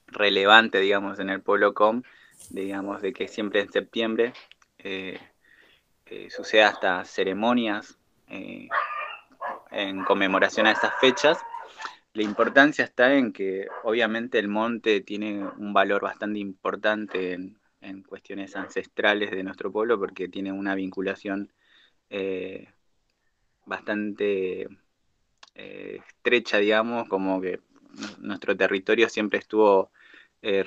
relevante, 0.07 0.79
digamos, 0.79 1.19
en 1.19 1.29
el 1.29 1.41
pueblo 1.41 1.73
com, 1.73 2.03
digamos, 2.49 3.01
de 3.01 3.13
que 3.13 3.27
siempre 3.27 3.61
en 3.61 3.71
septiembre 3.71 4.33
sucede 6.29 6.63
hasta 6.63 7.05
ceremonias 7.05 7.97
eh, 8.27 8.67
en 9.71 10.03
conmemoración 10.03 10.67
a 10.67 10.71
estas 10.71 10.93
fechas. 10.99 11.37
La 12.13 12.23
importancia 12.23 12.83
está 12.83 13.13
en 13.13 13.31
que 13.31 13.67
obviamente 13.83 14.39
el 14.39 14.47
monte 14.47 15.01
tiene 15.01 15.45
un 15.45 15.73
valor 15.73 16.01
bastante 16.01 16.39
importante 16.39 17.33
en, 17.33 17.57
cuestiones 18.07 18.55
ancestrales 18.55 19.31
de 19.31 19.43
nuestro 19.43 19.71
pueblo 19.71 19.97
porque 19.99 20.27
tiene 20.27 20.51
una 20.51 20.75
vinculación 20.75 21.51
eh, 22.09 22.67
bastante 23.65 24.67
eh, 25.55 25.99
estrecha, 26.07 26.57
digamos, 26.57 27.07
como 27.07 27.39
que 27.39 27.61
nuestro 28.19 28.57
territorio 28.57 29.09
siempre 29.09 29.39
estuvo 29.39 29.91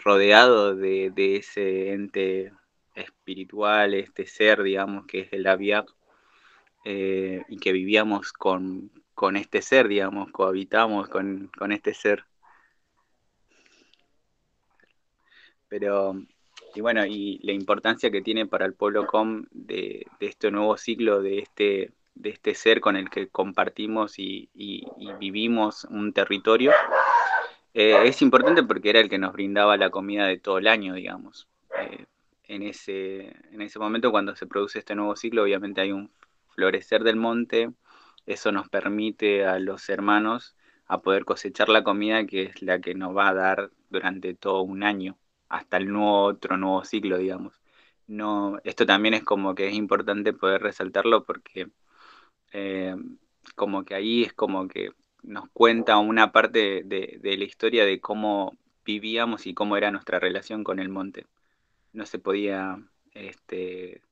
rodeado 0.05 0.75
de, 0.77 1.11
de, 1.15 1.37
ese 1.37 1.93
ente 1.93 2.53
espiritual, 2.95 3.95
este 3.95 4.27
ser, 4.27 4.63
digamos, 4.63 5.07
que 5.07 5.21
es 5.21 5.33
el 5.33 5.47
Aviak, 5.47 5.89
eh, 6.85 7.45
y 7.49 7.59
que 7.59 7.73
vivíamos 7.73 8.33
con, 8.33 8.91
este 9.37 9.63
ser, 9.63 9.89
digamos, 9.89 10.31
cohabitamos 10.33 11.09
con, 11.09 11.51
este 11.71 11.95
ser. 11.95 12.25
Pero, 15.69 16.15
y 16.75 16.81
bueno, 16.81 17.07
y 17.07 17.39
la 17.43 17.53
importancia 17.53 18.11
que 18.11 18.21
tiene 18.21 18.47
para 18.47 18.67
el 18.67 18.75
pueblo 18.75 19.07
com 19.07 19.45
de, 19.53 20.07
este 20.21 20.51
nuevo 20.51 20.77
ciclo, 20.77 21.23
de 21.23 21.39
este, 21.39 21.93
de 22.15 22.31
este 22.31 22.55
ser 22.55 22.81
con 22.81 22.97
el 22.97 23.11
que 23.11 23.29
compartimos 23.29 24.19
y, 24.19 24.51
vivimos 25.21 25.85
un 25.85 26.13
territorio, 26.13 26.73
eh, 27.75 28.03
es 28.05 28.21
importante 28.23 28.63
porque 28.65 28.91
era 28.91 29.01
el 29.01 29.09
que 29.09 29.19
nos 29.19 29.33
brindaba 29.33 29.77
la 29.77 29.91
comida 29.91 30.27
de 30.27 30.39
todo 30.39 30.59
el 30.59 30.67
año, 30.67 30.95
digamos. 30.95 31.49
Eh, 31.79 32.07
en 32.53 32.63
ese, 32.63 33.35
en 33.53 33.63
ese 33.63 33.79
momento 33.79 34.11
cuando 34.11 34.37
se 34.37 34.47
produce 34.47 34.79
este 34.79 34.95
nuevo 34.95 35.17
ciclo, 35.17 35.43
obviamente 35.43 35.81
hay 35.81 35.93
un 35.93 36.13
florecer 36.51 37.03
del 37.03 37.17
monte, 37.17 37.73
eso 38.27 38.53
nos 38.53 38.69
permite 38.69 39.47
a 39.47 39.59
los 39.59 39.89
hermanos 39.89 40.55
a 40.87 41.01
poder 41.01 41.25
cosechar 41.25 41.69
la 41.71 41.83
comida 41.85 42.27
que 42.27 42.43
es 42.45 42.63
la 42.63 42.81
que 42.81 42.95
nos 42.95 43.17
va 43.17 43.29
a 43.31 43.35
dar 43.35 43.71
durante 43.91 44.35
todo 44.35 44.63
un 44.63 44.83
año, 44.83 45.19
hasta 45.49 45.79
el 45.79 45.91
nuevo 45.93 46.25
otro 46.25 46.57
nuevo 46.59 46.85
ciclo, 46.85 47.19
digamos. 47.19 47.63
No, 48.07 48.59
esto 48.65 48.85
también 48.87 49.15
es 49.15 49.25
como 49.25 49.55
que 49.55 49.69
es 49.69 49.75
importante 49.75 50.33
poder 50.35 50.63
resaltarlo 50.63 51.25
porque 51.25 51.71
eh, 52.53 52.97
como 53.57 53.85
que 53.85 53.95
ahí 53.95 54.25
es 54.25 54.35
como 54.35 54.69
que 54.69 54.91
nos 55.23 55.49
cuenta 55.53 55.99
una 55.99 56.33
parte 56.33 56.83
de 56.85 57.37
la 57.39 57.45
historia 57.45 57.87
de 57.87 58.01
cómo 58.01 58.59
vivíamos 58.85 59.47
y 59.47 59.55
cómo 59.55 59.77
era 59.77 59.91
nuestra 59.91 60.19
relación 60.21 60.65
con 60.65 60.79
el 60.81 60.89
monte 60.91 61.27
no 61.93 62.07
se 62.07 62.19
podía 62.19 62.79
este, 63.15 64.03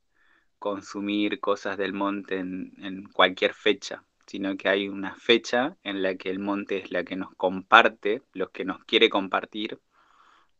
consumir 0.58 1.40
cosas 1.40 1.78
del 1.78 1.92
monte 1.92 2.38
en, 2.38 3.08
cualquier 3.12 3.54
fecha, 3.54 4.04
sino 4.26 4.56
que 4.56 4.68
hay 4.68 4.88
una 4.88 5.16
fecha 5.16 5.76
en 5.82 6.02
la 6.02 6.14
que 6.16 6.30
el 6.30 6.38
monte 6.38 6.78
es 6.78 6.92
la 6.92 7.02
que 7.02 7.16
nos 7.16 7.34
comparte, 7.34 8.22
los 8.34 8.50
que 8.50 8.64
nos 8.64 8.84
quiere 8.84 9.08
compartir, 9.08 9.80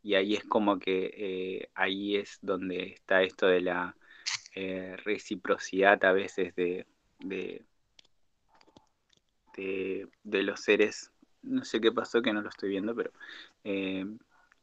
y 0.02 0.14
ahí 0.14 0.34
es 0.34 0.44
como 0.44 0.78
que 0.78 1.10
eh, 1.14 1.70
ahí 1.74 2.16
es 2.16 2.38
donde 2.40 2.84
está 2.94 3.22
esto 3.22 3.46
de 3.46 3.60
la 3.60 3.94
eh, 4.54 4.96
reciprocidad 5.04 6.02
a 6.04 6.12
veces 6.12 6.54
de, 6.54 6.86
de, 7.18 7.62
los 10.24 10.60
seres, 10.60 11.12
no 11.42 11.64
sé 11.64 11.80
qué 11.80 11.92
pasó 11.92 12.22
que 12.22 12.32
no 12.32 12.40
lo 12.40 12.48
estoy 12.48 12.70
viendo, 12.70 12.94
pero 12.94 13.12
eh, 13.64 14.06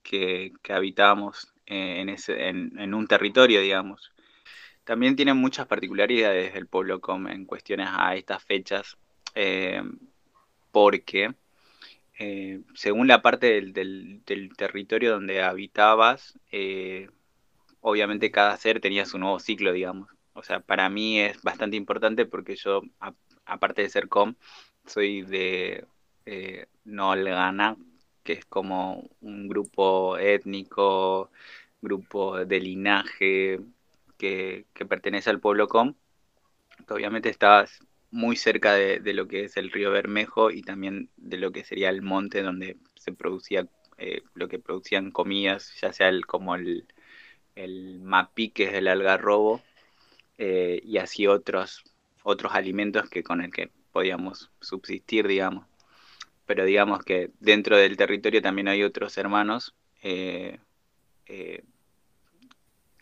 que, 0.02 0.52
que 0.64 0.74
habitamos 0.74 1.54
en, 1.68 2.10
ese, 2.10 2.50
en, 2.50 2.94
un 2.94 3.08
territorio, 3.08 3.62
digamos. 3.62 4.12
también 4.84 5.16
tiene 5.16 5.34
muchas 5.34 5.68
particularidades 5.68 6.56
el 6.56 6.68
pueblo 6.68 7.02
com 7.02 7.28
en 7.28 7.46
cuestiones 7.46 7.90
a 7.92 8.16
estas 8.16 8.44
fechas, 8.44 8.98
eh, 9.36 9.82
porque 10.72 11.34
eh, 12.20 12.62
según 12.74 13.08
la 13.08 13.22
parte 13.22 13.62
del, 13.62 14.24
territorio 14.58 15.12
donde 15.12 15.44
habitabas, 15.44 16.40
eh, 16.52 17.10
obviamente 17.82 18.32
cada 18.32 18.58
ser 18.58 18.80
tenía 18.80 19.06
su 19.06 19.20
nuevo 19.20 19.40
ciclo, 19.40 19.72
digamos. 19.72 20.10
O 20.34 20.44
sea, 20.44 20.60
para 20.60 20.90
mí 20.90 21.20
es 21.20 21.42
bastante 21.44 21.78
importante 21.78 22.26
porque 22.26 22.56
yo, 22.56 22.82
aparte 23.46 23.84
de 23.84 23.90
ser 23.90 24.08
com, 24.08 24.36
soy 24.86 25.24
de 25.24 25.86
eh, 26.26 26.68
Nolgana, 26.86 27.78
que 28.28 28.34
es 28.34 28.46
como 28.46 29.10
un 29.22 29.48
grupo 29.48 30.18
étnico, 30.18 31.32
grupo 31.82 32.44
de 32.46 32.60
linaje 32.60 33.62
que, 34.18 34.66
pertenece 34.90 35.30
al 35.30 35.40
pueblo 35.40 35.70
com, 35.70 35.96
que 36.86 36.94
obviamente 36.94 37.30
estás 37.30 37.80
muy 38.12 38.36
cerca 38.36 38.74
de, 38.74 39.14
lo 39.14 39.30
que 39.30 39.46
es 39.46 39.56
el 39.56 39.72
río 39.72 39.92
Bermejo 39.92 40.52
y 40.52 40.62
también 40.62 41.10
de 41.16 41.38
lo 41.38 41.54
que 41.54 41.64
sería 41.64 41.90
el 41.90 42.02
monte 42.02 42.42
donde 42.44 42.76
se 42.96 43.14
producía 43.14 43.66
eh, 43.98 44.24
lo 44.34 44.50
que 44.50 44.60
producían 44.60 45.12
comidas, 45.12 45.74
ya 45.82 45.94
sea 45.94 46.10
el, 46.10 46.26
como 46.26 46.56
el, 46.56 46.86
el 47.56 48.02
mapi, 48.02 48.50
que 48.50 48.66
es 48.66 48.74
el 48.74 48.90
algarrobo, 48.90 49.62
eh, 50.38 50.82
y 50.84 50.98
así 50.98 51.28
otros, 51.28 51.86
otros 52.24 52.54
alimentos 52.54 53.10
que 53.10 53.24
con 53.24 53.42
el 53.42 53.52
que 53.54 53.72
podíamos 53.94 54.52
subsistir, 54.60 55.30
digamos. 55.30 55.66
Pero 56.48 56.66
digamos 56.66 57.04
que 57.04 57.30
dentro 57.40 57.78
del 57.78 57.98
territorio 57.98 58.42
también 58.42 58.68
hay 58.68 58.82
otros 58.84 59.18
hermanos 59.18 59.76
eh, 60.02 60.60
que 61.28 61.64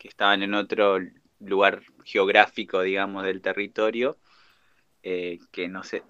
estaban 0.08 0.42
en 0.42 0.52
otro 0.52 0.98
lugar 1.40 1.82
geográfico, 2.04 2.82
digamos, 2.82 3.24
del 3.24 3.40
territorio 3.40 4.18
eh, 5.08 5.38
que 5.52 5.68
no 5.68 5.84
sé, 5.84 6.02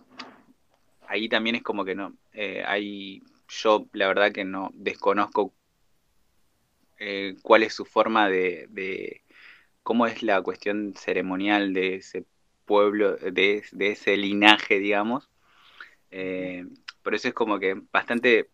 ahí 1.07 1.28
también 1.28 1.57
es 1.57 1.62
como 1.62 1.85
que 1.85 1.95
no, 1.95 2.16
eh, 2.33 2.64
hay, 2.66 3.23
yo 3.47 3.87
la 3.93 4.09
verdad 4.09 4.33
que 4.33 4.43
no 4.43 4.71
desconozco 4.73 5.52
eh, 6.99 7.37
cuál 7.43 7.62
es 7.62 7.75
su 7.75 7.85
forma 7.85 8.31
de, 8.31 9.21
cómo 9.83 10.07
es 10.07 10.23
la 10.23 10.40
cuestión 10.40 10.95
ceremonial 10.97 11.75
de 11.75 11.97
ese 11.97 12.25
pueblo, 12.64 13.16
de, 13.16 13.62
ese 13.81 14.16
linaje, 14.16 14.78
digamos. 14.78 15.28
Por 17.07 17.15
eso 17.15 17.29
es 17.29 17.35
como 17.35 17.61
que 17.61 17.81
bastante, 17.93 18.51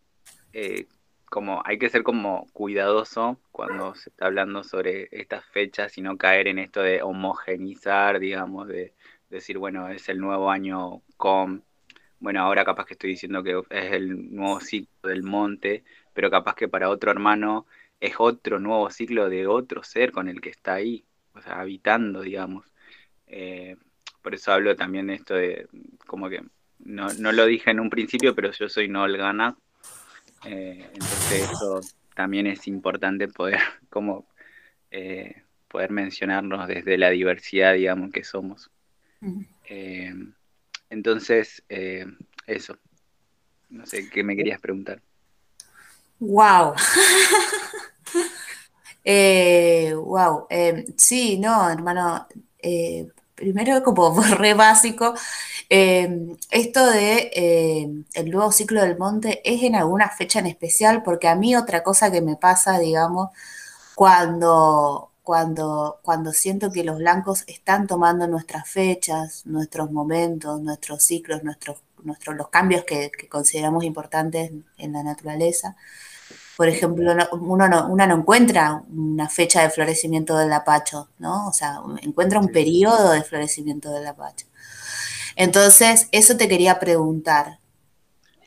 como 1.24 1.62
hay 1.64 1.78
que 1.78 1.88
ser 1.88 2.02
como 2.02 2.46
cuidadoso 2.52 3.40
cuando 3.50 3.94
se 3.94 4.10
está 4.10 4.26
hablando 4.26 4.62
sobre 4.62 5.08
estas 5.10 5.42
fechas 5.46 5.96
y 5.96 6.02
no 6.02 6.18
caer 6.18 6.48
en 6.48 6.58
esto 6.58 6.82
de 6.82 7.00
homogenizar, 7.00 8.20
digamos, 8.20 8.68
de 8.68 8.92
decir, 9.30 9.56
bueno, 9.56 9.88
es 9.88 10.06
el 10.10 10.18
nuevo 10.20 10.50
año 10.50 11.00
con, 11.16 11.64
bueno, 12.20 12.42
ahora 12.42 12.66
capaz 12.66 12.84
que 12.84 12.92
estoy 12.92 13.08
diciendo 13.12 13.42
que 13.42 13.58
es 13.70 13.92
el 13.94 14.34
nuevo 14.34 14.60
ciclo 14.60 15.08
del 15.08 15.22
monte, 15.22 15.82
pero 16.12 16.30
capaz 16.30 16.54
que 16.54 16.68
para 16.68 16.90
otro 16.90 17.10
hermano 17.10 17.64
es 18.00 18.16
otro 18.18 18.60
nuevo 18.60 18.90
ciclo 18.90 19.30
de 19.30 19.46
otro 19.46 19.82
ser 19.82 20.12
con 20.12 20.28
el 20.28 20.42
que 20.42 20.50
está 20.50 20.74
ahí, 20.74 21.06
o 21.32 21.40
sea, 21.40 21.58
habitando, 21.58 22.20
digamos. 22.20 22.66
Eh, 23.28 23.78
por 24.20 24.34
eso 24.34 24.52
hablo 24.52 24.76
también 24.76 25.06
de 25.06 25.14
esto 25.14 25.32
de, 25.32 25.68
como 26.06 26.28
que, 26.28 26.42
no, 26.84 27.32
lo 27.32 27.46
dije 27.46 27.70
en 27.70 27.80
un 27.80 27.90
principio, 27.90 28.34
pero 28.34 28.50
yo 28.52 28.68
soy 28.68 28.88
Nolgana, 28.88 29.56
eh, 30.44 30.88
entonces 30.92 31.50
eso 31.50 31.80
también 32.14 32.46
es 32.46 32.66
importante 32.66 33.28
poder, 33.28 33.58
como, 33.90 34.26
eh, 34.90 35.42
poder 35.68 35.90
mencionarnos 35.90 36.68
desde 36.68 36.98
la 36.98 37.10
diversidad, 37.10 37.74
digamos, 37.74 38.10
que 38.12 38.24
somos. 38.24 38.70
Eh, 39.68 40.12
entonces, 40.90 41.62
eso. 42.46 42.76
No 43.70 43.86
sé, 43.86 44.10
¿qué 44.10 44.22
me 44.22 44.36
querías 44.36 44.60
preguntar? 44.60 45.00
Wow. 46.18 46.74
wow. 50.04 50.46
Sí, 50.96 51.38
no, 51.38 51.70
hermano. 51.70 52.26
Primero, 53.34 53.82
como 53.82 54.20
re 54.36 54.54
básico, 54.54 55.14
esto 55.68 56.86
de 56.86 58.04
el 58.14 58.30
nuevo 58.30 58.52
ciclo 58.52 58.82
del 58.82 58.98
monte 58.98 59.40
es 59.44 59.62
en 59.62 59.74
alguna 59.74 60.10
fecha 60.10 60.40
en 60.40 60.46
especial, 60.46 61.02
porque 61.02 61.28
a 61.28 61.34
mí 61.34 61.56
otra 61.56 61.82
cosa 61.82 62.10
que 62.12 62.20
me 62.20 62.36
pasa, 62.36 62.78
digamos, 62.78 63.30
cuando 63.94 65.12
cuando, 65.22 66.00
cuando 66.02 66.32
siento 66.32 66.72
que 66.72 66.84
los 66.84 66.98
blancos 66.98 67.44
están 67.46 67.86
tomando 67.86 68.26
nuestras 68.26 68.68
fechas, 68.68 69.46
nuestros 69.46 69.90
momentos, 69.90 70.60
nuestros 70.60 71.02
ciclos, 71.04 71.44
nuestros, 71.44 71.78
nuestros, 72.02 72.36
los 72.36 72.48
cambios 72.48 72.84
que, 72.84 73.10
consideramos 73.28 73.84
importantes 73.84 74.50
en 74.78 74.92
la 74.92 75.02
naturaleza. 75.02 75.76
Por 76.56 76.68
ejemplo, 76.68 77.12
uno 77.32 77.68
no, 77.68 77.88
una 77.88 78.06
no 78.06 78.16
encuentra 78.16 78.82
una 78.88 79.28
fecha 79.28 79.62
de 79.62 79.70
florecimiento 79.70 80.36
del 80.36 80.52
apacho, 80.52 81.08
¿no? 81.18 81.48
O 81.48 81.52
sea, 81.52 81.78
encuentra 82.02 82.38
un 82.38 82.48
periodo 82.48 83.12
de 83.12 83.22
florecimiento 83.22 83.92
del 83.92 84.06
apacho. 84.06 84.46
Entonces, 85.36 86.08
eso 86.12 86.36
te 86.36 86.48
quería 86.48 86.78
preguntar. 86.78 87.58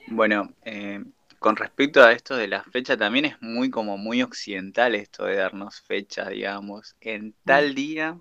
Bueno, 0.08 0.54
eh, 0.64 1.04
con 1.40 1.56
respecto 1.56 2.04
a 2.04 2.12
esto 2.12 2.36
de 2.36 2.48
la 2.48 2.64
fecha, 2.64 2.98
también 2.98 3.26
es 3.26 3.42
muy 3.42 3.70
como 3.70 3.98
muy 3.98 4.22
occidental 4.22 4.96
esto 4.96 5.26
de 5.26 5.36
darnos 5.36 5.82
fecha, 5.82 6.30
digamos, 6.30 6.96
en 7.02 7.28
mm. 7.28 7.34
tal 7.46 7.76
día 7.76 8.18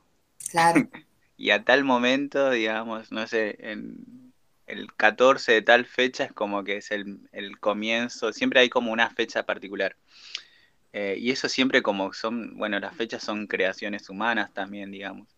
claro. 0.50 0.88
y 1.36 1.50
a 1.50 1.64
tal 1.64 1.84
momento, 1.84 2.50
digamos, 2.50 3.12
no 3.12 3.26
sé, 3.26 3.56
en 3.60 4.23
el 4.66 4.92
14 4.94 5.52
de 5.52 5.62
tal 5.62 5.84
fecha 5.84 6.24
es 6.24 6.32
como 6.32 6.64
que 6.64 6.78
es 6.78 6.90
el, 6.90 7.20
comienzo, 7.60 8.32
siempre 8.32 8.60
hay 8.60 8.68
como 8.68 8.92
una 8.92 9.10
fecha 9.10 9.44
particular. 9.44 9.96
Eh, 10.92 11.16
y 11.18 11.30
eso 11.30 11.48
siempre 11.48 11.82
como 11.82 12.12
son, 12.12 12.56
bueno, 12.56 12.78
las 12.78 12.94
fechas 12.96 13.22
son 13.22 13.46
creaciones 13.46 14.08
humanas 14.08 14.52
también, 14.54 14.90
digamos. 14.90 15.28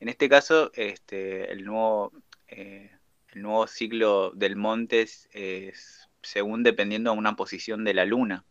En 0.00 0.08
este 0.08 0.28
caso, 0.28 0.72
este, 0.74 1.52
el 1.52 1.64
nuevo, 1.64 2.12
eh, 2.48 2.90
el 3.32 3.42
nuevo 3.42 3.66
ciclo 3.66 4.30
del 4.34 4.56
monte 4.56 5.02
es 5.02 6.08
según 6.22 6.62
dependiendo 6.62 7.10
a 7.10 7.14
una 7.14 7.36
posición 7.36 7.84
de 7.84 7.94
la 7.94 8.04
luna. 8.04 8.44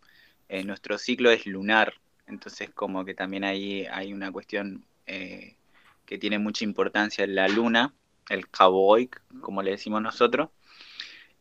Eh, 0.50 0.64
nuestro 0.64 0.98
ciclo 0.98 1.32
es 1.32 1.46
lunar, 1.46 1.96
entonces 2.28 2.70
como 2.70 3.06
que 3.06 3.14
también 3.16 3.44
ahí 3.44 3.86
hay 3.92 4.14
una 4.14 4.32
cuestión 4.32 4.86
que 5.06 6.18
tiene 6.18 6.40
mucha 6.40 6.64
importancia 6.64 7.26
en 7.26 7.36
la 7.36 7.50
luna, 7.50 7.94
el 8.32 8.50
Caboic, 8.50 9.22
como 9.42 9.62
le 9.62 9.72
decimos 9.72 10.02
nosotros, 10.02 10.50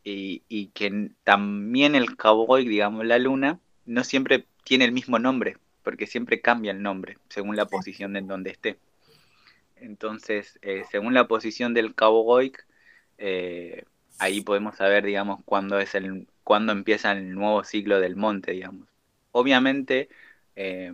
y, 0.05 0.71
que 0.75 1.11
también 1.25 1.95
el 1.95 2.17
Caboic, 2.17 2.69
digamos, 2.69 3.05
la 3.07 3.19
luna, 3.19 3.61
no 3.87 4.05
siempre 4.05 4.47
tiene 4.65 4.85
el 4.85 4.93
mismo 4.93 5.19
nombre, 5.19 5.59
porque 5.83 6.07
siempre 6.07 6.41
cambia 6.41 6.73
el 6.73 6.83
nombre 6.83 7.19
según 7.29 7.57
la 7.57 7.67
posición 7.67 8.13
de 8.15 8.23
donde 8.23 8.51
esté. 8.51 8.79
Entonces, 9.77 10.59
eh, 10.63 10.85
según 10.91 11.15
la 11.15 11.29
posición 11.29 11.75
del 11.75 11.95
Caboic, 11.95 12.67
ahí 14.19 14.41
podemos 14.43 14.77
saber, 14.77 15.05
digamos, 15.05 15.41
cuándo 15.45 15.79
es 15.81 15.95
el, 15.95 16.27
cuándo 16.45 16.73
empieza 16.73 17.13
el 17.13 17.35
nuevo 17.35 17.65
ciclo 17.65 18.01
del 18.01 18.17
monte, 18.17 18.53
digamos. 18.53 18.89
Obviamente, 19.33 20.09
eh, 20.57 20.93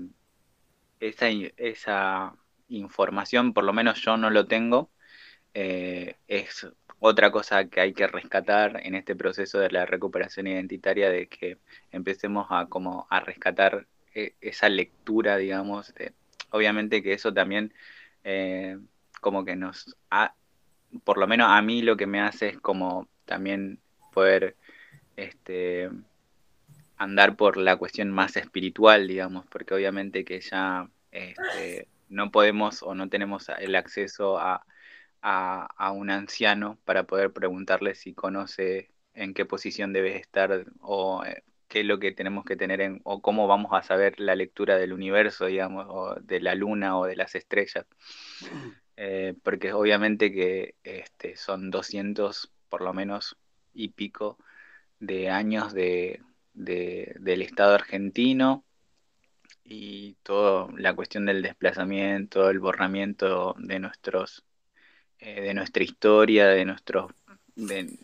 esa, 1.01 1.29
esa, 1.57 2.35
información, 2.69 3.53
por 3.55 3.65
lo 3.65 3.73
menos 3.73 4.01
yo 4.03 4.17
no 4.17 4.29
lo 4.31 4.47
tengo, 4.47 4.91
eh, 5.59 6.17
es 6.29 6.67
otra 7.01 7.31
cosa 7.31 7.65
que 7.65 7.81
hay 7.81 7.95
que 7.95 8.07
rescatar 8.07 8.79
en 8.85 8.95
este 8.95 9.17
proceso 9.17 9.59
de 9.59 9.71
la 9.71 9.87
recuperación 9.87 10.47
identitaria, 10.47 11.09
de 11.09 11.29
que 11.29 11.57
empecemos 11.93 12.47
a 12.51 12.67
como 12.67 13.07
a 13.09 13.21
rescatar 13.21 13.87
eh, 14.15 14.35
esa 14.43 14.69
lectura, 14.69 15.39
digamos, 15.39 15.95
obviamente 16.51 17.03
que 17.03 17.15
eso 17.15 17.33
también 17.33 17.73
como 19.21 19.45
que 19.45 19.57
nos 19.57 19.97
ha, 20.11 20.35
por 21.05 21.17
lo 21.17 21.27
menos 21.27 21.49
a 21.49 21.63
mí 21.63 21.81
lo 21.81 21.97
que 21.97 22.07
me 22.07 22.21
hace 22.21 22.49
es 22.49 22.61
como 22.61 23.09
también 23.25 23.79
poder 24.13 24.57
este, 25.17 25.89
andar 26.99 27.37
por 27.37 27.57
la 27.57 27.77
cuestión 27.77 28.11
más 28.11 28.37
espiritual, 28.37 29.09
digamos, 29.09 29.47
porque 29.47 29.73
obviamente 29.73 30.25
que 30.25 30.41
ya 30.41 30.91
este, 31.13 31.89
no 32.11 32.31
podemos 32.31 32.83
o 32.83 32.95
no 32.95 33.09
tenemos 33.09 33.49
el 33.59 33.75
acceso 33.75 34.39
a, 34.39 34.67
un 35.23 36.11
anciano 36.11 36.79
para 36.85 37.05
poder 37.05 37.33
preguntarle 37.33 37.95
si 37.95 38.15
conoce 38.15 38.91
en 39.15 39.35
qué 39.35 39.45
posición 39.45 39.93
debe 39.93 40.17
estar 40.17 40.67
o 40.81 41.25
eh, 41.25 41.43
qué 41.69 41.81
es 41.81 41.87
lo 41.87 41.99
que 41.99 42.13
tenemos 42.13 42.45
que 42.45 42.57
tener 42.57 42.81
en, 42.81 43.01
o 43.05 43.21
cómo 43.21 43.47
vamos 43.47 43.73
a 43.73 43.83
saber 43.83 44.21
la 44.21 44.37
lectura 44.37 44.77
del 44.77 44.93
universo, 44.93 45.47
digamos, 45.47 45.87
o 45.89 46.15
de 46.21 46.41
la 46.41 46.55
luna 46.55 46.99
o 46.99 47.07
de 47.07 47.17
las 47.17 47.35
estrellas. 47.35 47.87
Eh, 48.97 49.35
porque 49.43 49.73
obviamente 49.73 50.33
que 50.33 50.75
este, 50.85 51.37
son 51.37 51.71
200 51.71 52.51
por 52.69 52.83
lo 52.83 52.95
menos 52.95 53.37
y 53.75 53.89
pico 53.91 54.39
de 55.01 55.31
años 55.31 55.75
de, 55.75 56.23
del 56.55 57.43
Estado 57.43 57.75
argentino 57.75 58.65
y 59.65 60.15
toda 60.23 60.69
la 60.77 60.95
cuestión 60.95 61.27
del 61.27 61.43
desplazamiento, 61.43 62.49
el 62.51 62.61
borramiento 62.61 63.55
de 63.59 63.79
nuestros 63.81 64.45
eh, 65.21 65.41
de 65.41 65.55
nuestra 65.55 65.83
historia, 65.83 66.49
de 66.49 66.65
nuestros 66.65 67.13
de, 67.57 67.97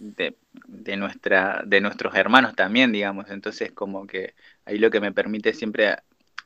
de, 0.66 0.96
nuestra 0.96 1.62
de 1.66 1.80
nuestros 1.80 2.14
hermanos 2.14 2.54
también, 2.56 2.90
digamos. 2.92 3.30
Entonces, 3.30 3.72
como 3.72 4.06
que 4.06 4.34
ahí 4.64 4.78
lo 4.78 4.90
que 4.90 5.00
me 5.00 5.12
permite 5.12 5.52
siempre 5.52 5.96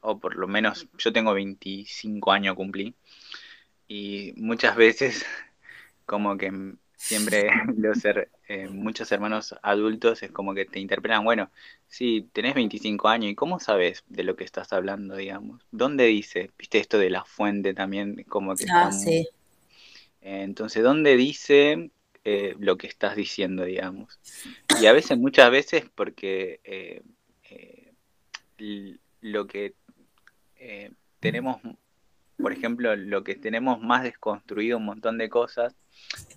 o 0.01 0.19
por 0.19 0.37
lo 0.37 0.47
menos 0.49 0.87
yo 0.99 1.13
tengo 1.13 1.33
25 1.35 2.33
años 2.33 2.55
cumplí 2.55 2.95
y 3.89 4.33
muchas 4.37 4.77
veces 4.77 5.25
como 6.07 6.37
que 6.37 6.53
siempre 6.97 7.51
los 7.77 7.99
ser 7.99 8.31
eh, 8.49 8.69
muchos 8.69 9.11
hermanos 9.13 9.55
adultos 9.63 10.23
es 10.23 10.31
como 10.31 10.55
que 10.55 10.65
te 10.65 10.81
interpelan, 10.81 11.25
bueno, 11.25 11.51
si 11.89 12.23
tenés 12.33 12.55
25 12.55 13.09
años, 13.09 13.31
¿y 13.31 13.35
cómo 13.35 13.61
sabes 13.61 14.05
de 14.09 14.25
lo 14.25 14.37
que 14.37 14.45
estás 14.45 14.73
hablando, 14.73 15.17
digamos? 15.17 15.63
¿Dónde 15.71 16.05
dice? 16.05 16.51
¿Viste 16.59 16.79
esto 16.79 16.99
de 16.99 17.11
la 17.11 17.25
fuente 17.25 17.75
también? 17.75 18.25
Como 18.29 18.55
que 18.55 18.67
ah, 18.73 18.93
sí. 18.93 19.29
Entonces, 20.27 20.83
¿dónde 20.83 21.17
dice 21.17 21.91
eh, 22.25 22.55
lo 22.59 22.77
que 22.77 22.87
estás 22.87 23.17
diciendo, 23.17 23.65
digamos? 23.65 24.19
Y 24.81 24.87
a 24.87 24.93
veces, 24.93 25.19
muchas 25.19 25.51
veces, 25.51 25.85
porque 25.95 26.61
eh, 26.65 27.03
lo 29.21 29.47
que 29.47 29.75
tenemos, 31.21 31.61
por 32.37 32.53
ejemplo, 32.53 32.97
lo 32.97 33.25
que 33.25 33.35
tenemos 33.35 33.81
más 33.81 34.03
desconstruido 34.03 34.79
un 34.79 34.85
montón 34.85 35.19
de 35.19 35.29
cosas, 35.29 35.75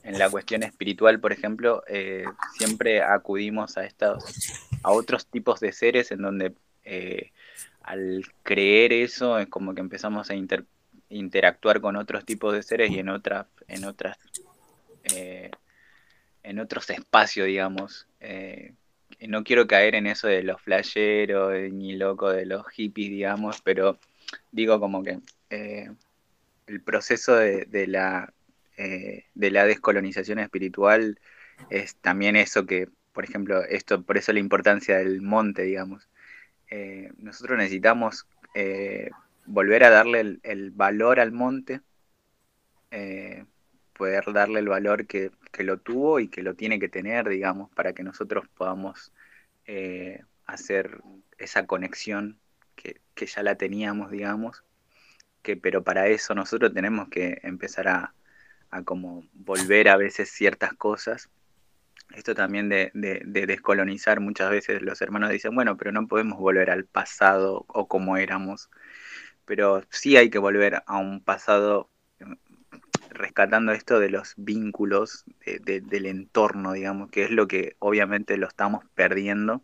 en 0.03 0.17
la 0.17 0.29
cuestión 0.29 0.63
espiritual, 0.63 1.19
por 1.19 1.31
ejemplo, 1.31 1.83
eh, 1.87 2.25
siempre 2.57 3.01
acudimos 3.01 3.77
a 3.77 3.85
estos, 3.85 4.23
a 4.83 4.91
otros 4.91 5.27
tipos 5.27 5.59
de 5.59 5.71
seres 5.71 6.11
en 6.11 6.21
donde 6.21 6.53
eh, 6.83 7.31
al 7.81 8.23
creer 8.43 8.93
eso 8.93 9.37
es 9.37 9.47
como 9.47 9.75
que 9.75 9.81
empezamos 9.81 10.29
a 10.29 10.35
interactuar 11.09 11.81
con 11.81 11.95
otros 11.95 12.25
tipos 12.25 12.53
de 12.53 12.63
seres 12.63 12.91
y 12.91 12.99
en 12.99 13.09
otras, 13.09 13.47
en 13.67 13.85
otras, 13.85 14.17
eh, 15.15 15.51
en 16.43 16.59
otros 16.59 16.89
espacios, 16.89 17.47
digamos. 17.47 18.07
no 19.27 19.43
quiero 19.43 19.67
caer 19.67 19.95
en 19.95 20.07
eso 20.07 20.27
de 20.27 20.43
los 20.43 20.61
flasheros 20.61 21.53
ni 21.71 21.93
loco 21.95 22.29
de 22.29 22.45
los 22.45 22.67
hippies, 22.69 23.09
digamos, 23.09 23.61
pero 23.61 23.99
digo 24.51 24.79
como 24.79 25.03
que 25.03 25.19
el 26.67 26.81
proceso 26.81 27.35
de 27.35 27.85
la 27.87 28.33
eh, 28.81 29.25
de 29.35 29.51
la 29.51 29.65
descolonización 29.65 30.39
espiritual 30.39 31.19
es 31.69 31.97
también 31.97 32.37
eso 32.37 32.65
que, 32.65 32.87
por 33.11 33.25
ejemplo, 33.25 33.61
esto, 33.65 34.03
por 34.03 34.17
eso 34.17 34.31
la 34.31 34.39
importancia 34.39 34.99
del 34.99 35.21
monte, 35.21 35.63
digamos. 35.63 36.07
Eh, 36.69 37.11
nosotros 37.17 37.57
necesitamos 37.57 38.25
eh, 38.55 39.09
volver 39.49 39.83
a 39.83 39.89
darle 39.89 40.39
el, 40.43 40.71
valor 40.71 41.19
al 41.19 41.31
monte, 41.31 41.81
poder 43.93 44.33
darle 44.33 44.59
el 44.59 44.69
valor 44.69 45.05
que, 45.05 45.31
lo 45.59 45.79
tuvo 45.79 46.19
y 46.19 46.29
que 46.29 46.41
lo 46.41 46.55
tiene 46.55 46.79
que 46.79 46.89
tener, 46.89 47.27
digamos, 47.27 47.69
para 47.71 47.93
que 47.93 48.03
nosotros 48.03 48.45
podamos 48.55 49.11
hacer 50.45 51.01
esa 51.37 51.65
conexión 51.67 52.39
que, 52.75 53.01
que, 53.13 53.25
ya 53.25 53.43
la 53.43 53.55
teníamos, 53.55 54.11
digamos, 54.11 54.63
que, 55.41 55.57
pero 55.57 55.83
para 55.83 56.07
eso 56.07 56.33
nosotros 56.33 56.73
tenemos 56.73 57.09
que 57.09 57.39
empezar 57.43 57.87
a, 57.87 58.13
a 58.71 58.83
como 58.83 59.23
volver 59.33 59.89
a 59.89 59.97
veces 59.97 60.29
ciertas 60.29 60.73
cosas. 60.73 61.29
Esto 62.15 62.33
también 62.33 62.69
de, 62.69 62.91
descolonizar, 62.93 64.19
muchas 64.19 64.49
veces 64.49 64.81
los 64.81 65.01
hermanos 65.01 65.29
dicen, 65.29 65.53
bueno, 65.53 65.77
pero 65.77 65.91
no 65.91 66.07
podemos 66.07 66.39
volver 66.39 66.71
al 66.71 66.85
pasado 66.85 67.65
o 67.67 67.87
como 67.87 68.17
éramos, 68.17 68.69
pero 69.49 69.83
sí 69.89 70.15
hay 70.15 70.29
que 70.29 70.37
volver 70.37 70.83
a 70.85 70.99
un 70.99 71.23
pasado 71.23 71.89
rescatando 73.09 73.71
esto 73.71 73.99
de 73.99 74.11
los 74.11 74.35
vínculos 74.37 75.25
del 75.63 76.05
entorno, 76.05 76.73
digamos, 76.73 77.09
que 77.09 77.23
es 77.23 77.31
lo 77.31 77.47
que 77.47 77.75
obviamente 77.79 78.37
lo 78.37 78.47
estamos 78.47 78.85
perdiendo, 78.93 79.63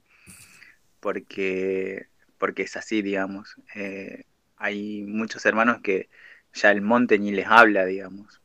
porque, 0.99 2.07
porque 2.39 2.63
es 2.63 2.75
así, 2.77 3.03
digamos. 3.03 3.57
Eh, 3.75 4.23
hay 4.55 5.03
muchos 5.03 5.45
hermanos 5.45 5.81
que 5.83 6.09
ya 6.51 6.71
el 6.71 6.81
monte 6.81 7.19
ni 7.19 7.31
les 7.31 7.45
habla, 7.45 7.85
digamos, 7.85 8.41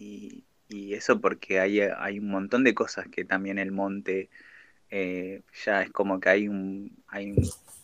y, 0.00 0.44
eso 0.68 1.20
porque 1.20 1.60
hay, 1.60 1.78
hay 1.80 2.18
un 2.18 2.28
montón 2.28 2.64
de 2.64 2.74
cosas 2.74 3.06
que 3.06 3.24
también 3.24 3.58
el 3.60 3.70
monte 3.70 4.30
eh, 4.90 5.42
ya 5.64 5.82
es 5.82 5.90
como 5.92 6.18
que 6.18 6.28
hay, 6.28 6.48
un, 6.48 7.04
hay, 7.06 7.36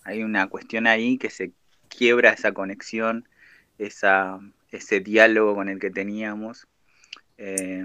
hay 0.03 0.25
una 0.25 0.49
cuestión 0.49 0.89
ahí 0.89 1.17
que 1.17 1.31
se 1.31 1.53
quiebra 1.97 2.31
esa 2.31 2.53
conexión, 2.53 3.29
esa, 3.79 4.41
ese 4.71 5.01
diálogo 5.01 5.55
con 5.55 5.69
el 5.69 5.79
que 5.79 5.91
teníamos. 5.91 6.69
Eh, 7.39 7.85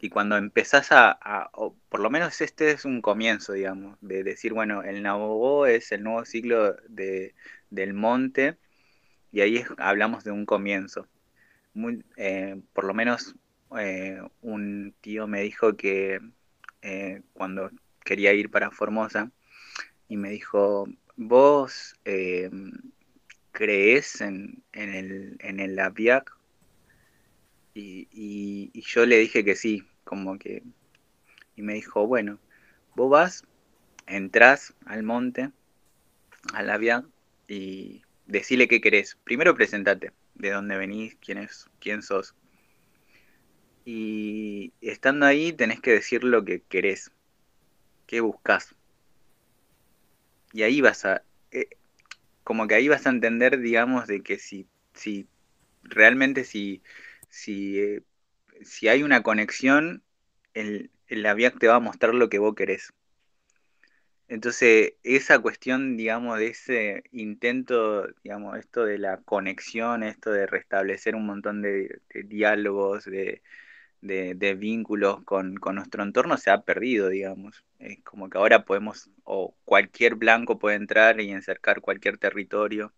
y 0.00 0.10
cuando 0.10 0.36
empezás 0.36 0.88
a, 0.90 1.50
por 1.88 2.00
lo 2.00 2.10
menos 2.10 2.40
este 2.40 2.70
es 2.70 2.84
un 2.84 3.00
comienzo, 3.00 3.52
digamos, 3.54 3.96
de 4.00 4.22
decir, 4.22 4.52
bueno, 4.52 4.82
el 4.82 5.02
Nabogó 5.02 5.66
es 5.66 5.90
el 5.92 6.02
nuevo 6.02 6.24
ciclo 6.24 6.76
de, 6.88 7.34
del 7.70 7.94
monte, 7.94 8.58
y 9.32 9.40
ahí 9.40 9.64
hablamos 9.78 10.24
de 10.24 10.32
un 10.32 10.46
comienzo. 10.46 11.08
Muy, 11.74 12.04
eh, 12.16 12.60
por 12.72 12.84
lo 12.84 12.94
menos 12.94 13.36
eh, 13.78 14.20
un 14.42 14.94
tío 15.00 15.26
me 15.26 15.42
dijo 15.42 15.76
que 15.76 16.20
eh, 16.82 17.22
cuando 17.32 17.70
quería 18.04 18.32
ir 18.32 18.50
para 18.50 18.70
Formosa, 18.70 19.30
y 20.08 20.16
me 20.16 20.30
dijo, 20.30 20.88
¿vos 21.16 21.96
eh, 22.04 22.50
crees 23.56 24.20
en, 24.20 24.62
el, 24.72 25.36
en 25.40 25.60
el 25.60 25.78
APIAC? 25.78 26.36
Y, 27.74 28.08
y, 28.12 28.80
yo 28.82 29.06
le 29.06 29.18
dije 29.18 29.44
que 29.44 29.56
sí, 29.56 29.82
como 30.04 30.38
que... 30.38 30.62
Y 31.56 31.62
me 31.62 31.74
dijo, 31.74 32.06
bueno, 32.06 32.38
vos 32.94 33.10
vas, 33.10 33.44
entras 34.06 34.74
al 34.84 35.02
monte, 35.02 35.50
al 36.52 36.68
APIAC, 36.68 37.06
y 37.48 38.02
decile 38.26 38.68
qué 38.68 38.80
querés. 38.80 39.16
Primero 39.24 39.54
presentate, 39.54 40.12
de 40.34 40.50
dónde 40.50 40.76
venís, 40.76 41.16
quién, 41.20 41.38
es, 41.38 41.70
quién 41.80 42.02
sos 42.02 42.34
y 43.86 44.72
estando 44.80 45.26
ahí 45.26 45.52
tenés 45.52 45.80
que 45.80 45.92
decir 45.92 46.24
lo 46.24 46.44
que 46.44 46.60
querés, 46.60 47.12
qué 48.08 48.20
buscas. 48.20 48.74
Y 50.52 50.64
ahí 50.64 50.80
vas 50.80 51.04
a, 51.04 51.22
eh, 51.52 51.68
como 52.46 52.68
que 52.68 52.76
ahí 52.76 52.86
vas 52.86 53.04
a 53.08 53.10
entender, 53.10 53.58
digamos, 53.58 54.06
de 54.06 54.22
que 54.22 54.38
si, 54.38 54.68
si 54.94 55.26
realmente 55.82 56.44
si, 56.44 56.80
si, 57.28 57.80
eh, 57.80 58.02
si 58.62 58.86
hay 58.86 59.02
una 59.02 59.24
conexión, 59.24 60.04
el, 60.54 60.92
el 61.08 61.26
te 61.58 61.66
va 61.66 61.74
a 61.74 61.80
mostrar 61.80 62.14
lo 62.14 62.28
que 62.28 62.38
vos 62.38 62.54
querés. 62.54 62.92
Entonces, 64.28 64.92
esa 65.02 65.40
cuestión, 65.40 65.96
digamos, 65.96 66.38
de 66.38 66.46
ese 66.46 67.02
intento, 67.10 68.06
digamos, 68.22 68.56
esto 68.58 68.84
de 68.84 68.98
la 68.98 69.16
conexión, 69.22 70.04
esto 70.04 70.30
de 70.30 70.46
restablecer 70.46 71.16
un 71.16 71.26
montón 71.26 71.62
de 71.62 72.00
diálogos, 72.14 73.06
de, 73.06 73.42
de, 74.06 74.54
vínculos 74.54 75.22
con, 75.24 75.54
nuestro 75.54 76.02
entorno 76.02 76.36
se 76.36 76.50
ha 76.50 76.62
perdido, 76.62 77.08
digamos. 77.08 77.64
Es 77.78 78.02
como 78.04 78.30
que 78.30 78.38
ahora 78.38 78.64
podemos, 78.64 79.10
o 79.24 79.54
cualquier 79.64 80.14
blanco 80.14 80.58
puede 80.58 80.76
entrar 80.76 81.20
y 81.20 81.30
encercar 81.30 81.80
cualquier 81.80 82.18
territorio 82.18 82.92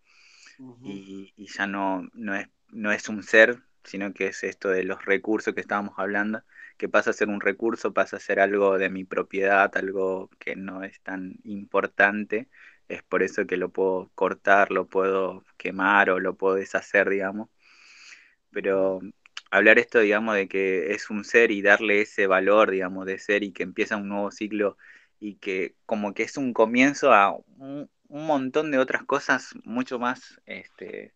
y, 0.83 1.33
ya 1.37 1.67
no, 1.67 2.09
no, 2.15 2.35
es, 2.35 2.49
no 2.71 2.93
es 2.93 3.09
un 3.09 3.23
ser, 3.23 3.63
sino 3.85 4.13
que 4.13 4.29
es 4.29 4.45
esto 4.45 4.69
de 4.69 4.85
los 4.85 5.05
recursos 5.05 5.55
que 5.55 5.61
estábamos 5.61 5.95
hablando, 5.99 6.43
que 6.77 6.89
pasa 6.89 7.11
a 7.11 7.13
ser 7.15 7.29
un 7.29 7.41
recurso, 7.41 7.93
pasa 7.93 8.17
a 8.17 8.21
ser 8.21 8.41
algo 8.41 8.79
de 8.79 8.91
mi 8.91 9.05
propiedad, 9.05 9.75
algo 9.77 10.31
que 10.39 10.57
no 10.57 10.85
es 10.85 11.01
tan 11.01 11.37
importante. 11.45 12.49
Es 12.89 13.03
por 13.03 13.23
eso 13.23 13.47
que 13.47 13.57
lo 13.57 13.71
puedo 13.71 14.11
cortar, 14.15 14.71
lo 14.71 14.87
puedo 14.89 15.45
quemar 15.57 16.11
o 16.11 16.21
lo 16.21 16.37
puedo 16.37 16.55
deshacer, 16.57 17.09
digamos. 17.11 17.51
Pero 18.51 19.01
hablar 19.51 19.79
esto, 19.79 20.01
digamos, 20.01 20.35
de 20.35 20.49
que 20.49 20.93
es 20.93 21.11
un 21.11 21.25
ser 21.25 21.51
y 21.51 21.63
darle 21.63 22.03
ese 22.03 22.27
valor, 22.27 22.71
digamos, 22.71 23.07
de 23.07 23.19
ser 23.19 23.43
y 23.43 23.53
que 23.53 23.63
empieza 23.63 23.97
un 23.97 24.09
nuevo 24.09 24.31
ciclo 24.31 24.77
y 25.21 25.37
que 25.37 25.75
como 25.87 26.15
que 26.15 26.23
es 26.25 26.37
un 26.37 26.53
comienzo 26.53 27.13
a 27.13 27.37
un, 27.59 27.91
montón 28.09 28.71
de 28.71 28.79
otras 28.79 29.05
cosas 29.05 29.55
mucho 29.65 29.99
más 29.99 30.41
este, 30.47 31.13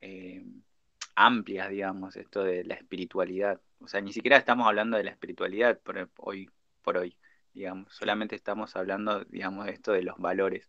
eh, 0.00 0.44
amplias, 1.14 1.70
digamos, 1.70 2.16
esto 2.16 2.44
de 2.44 2.64
la 2.64 2.74
espiritualidad. 2.74 3.60
O 3.80 3.88
sea, 3.88 4.00
ni 4.00 4.12
siquiera 4.12 4.36
estamos 4.36 4.66
hablando 4.66 4.96
de 4.96 5.04
la 5.04 5.10
espiritualidad 5.10 5.78
por 5.80 6.08
hoy, 6.18 6.50
por 6.82 6.96
hoy, 6.96 7.18
digamos, 7.52 7.94
solamente 7.94 8.36
estamos 8.36 8.76
hablando, 8.76 9.24
digamos, 9.24 9.66
de 9.66 9.72
esto 9.72 9.92
de 9.92 10.02
los 10.02 10.18
valores, 10.18 10.68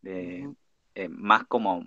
de, 0.00 0.52
eh, 0.94 1.08
más 1.08 1.44
como, 1.44 1.86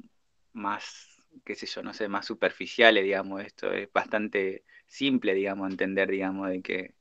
más 0.53 1.14
qué 1.43 1.55
sé 1.55 1.65
yo, 1.67 1.83
no 1.83 1.93
sé, 1.93 2.07
más 2.07 2.25
superficiales, 2.25 3.03
digamos, 3.03 3.43
esto 3.43 3.71
es 3.71 3.91
bastante 3.91 4.63
simple, 4.87 5.33
digamos, 5.33 5.69
entender, 5.69 6.09
digamos, 6.09 6.49
de 6.49 6.61
que, 6.61 6.95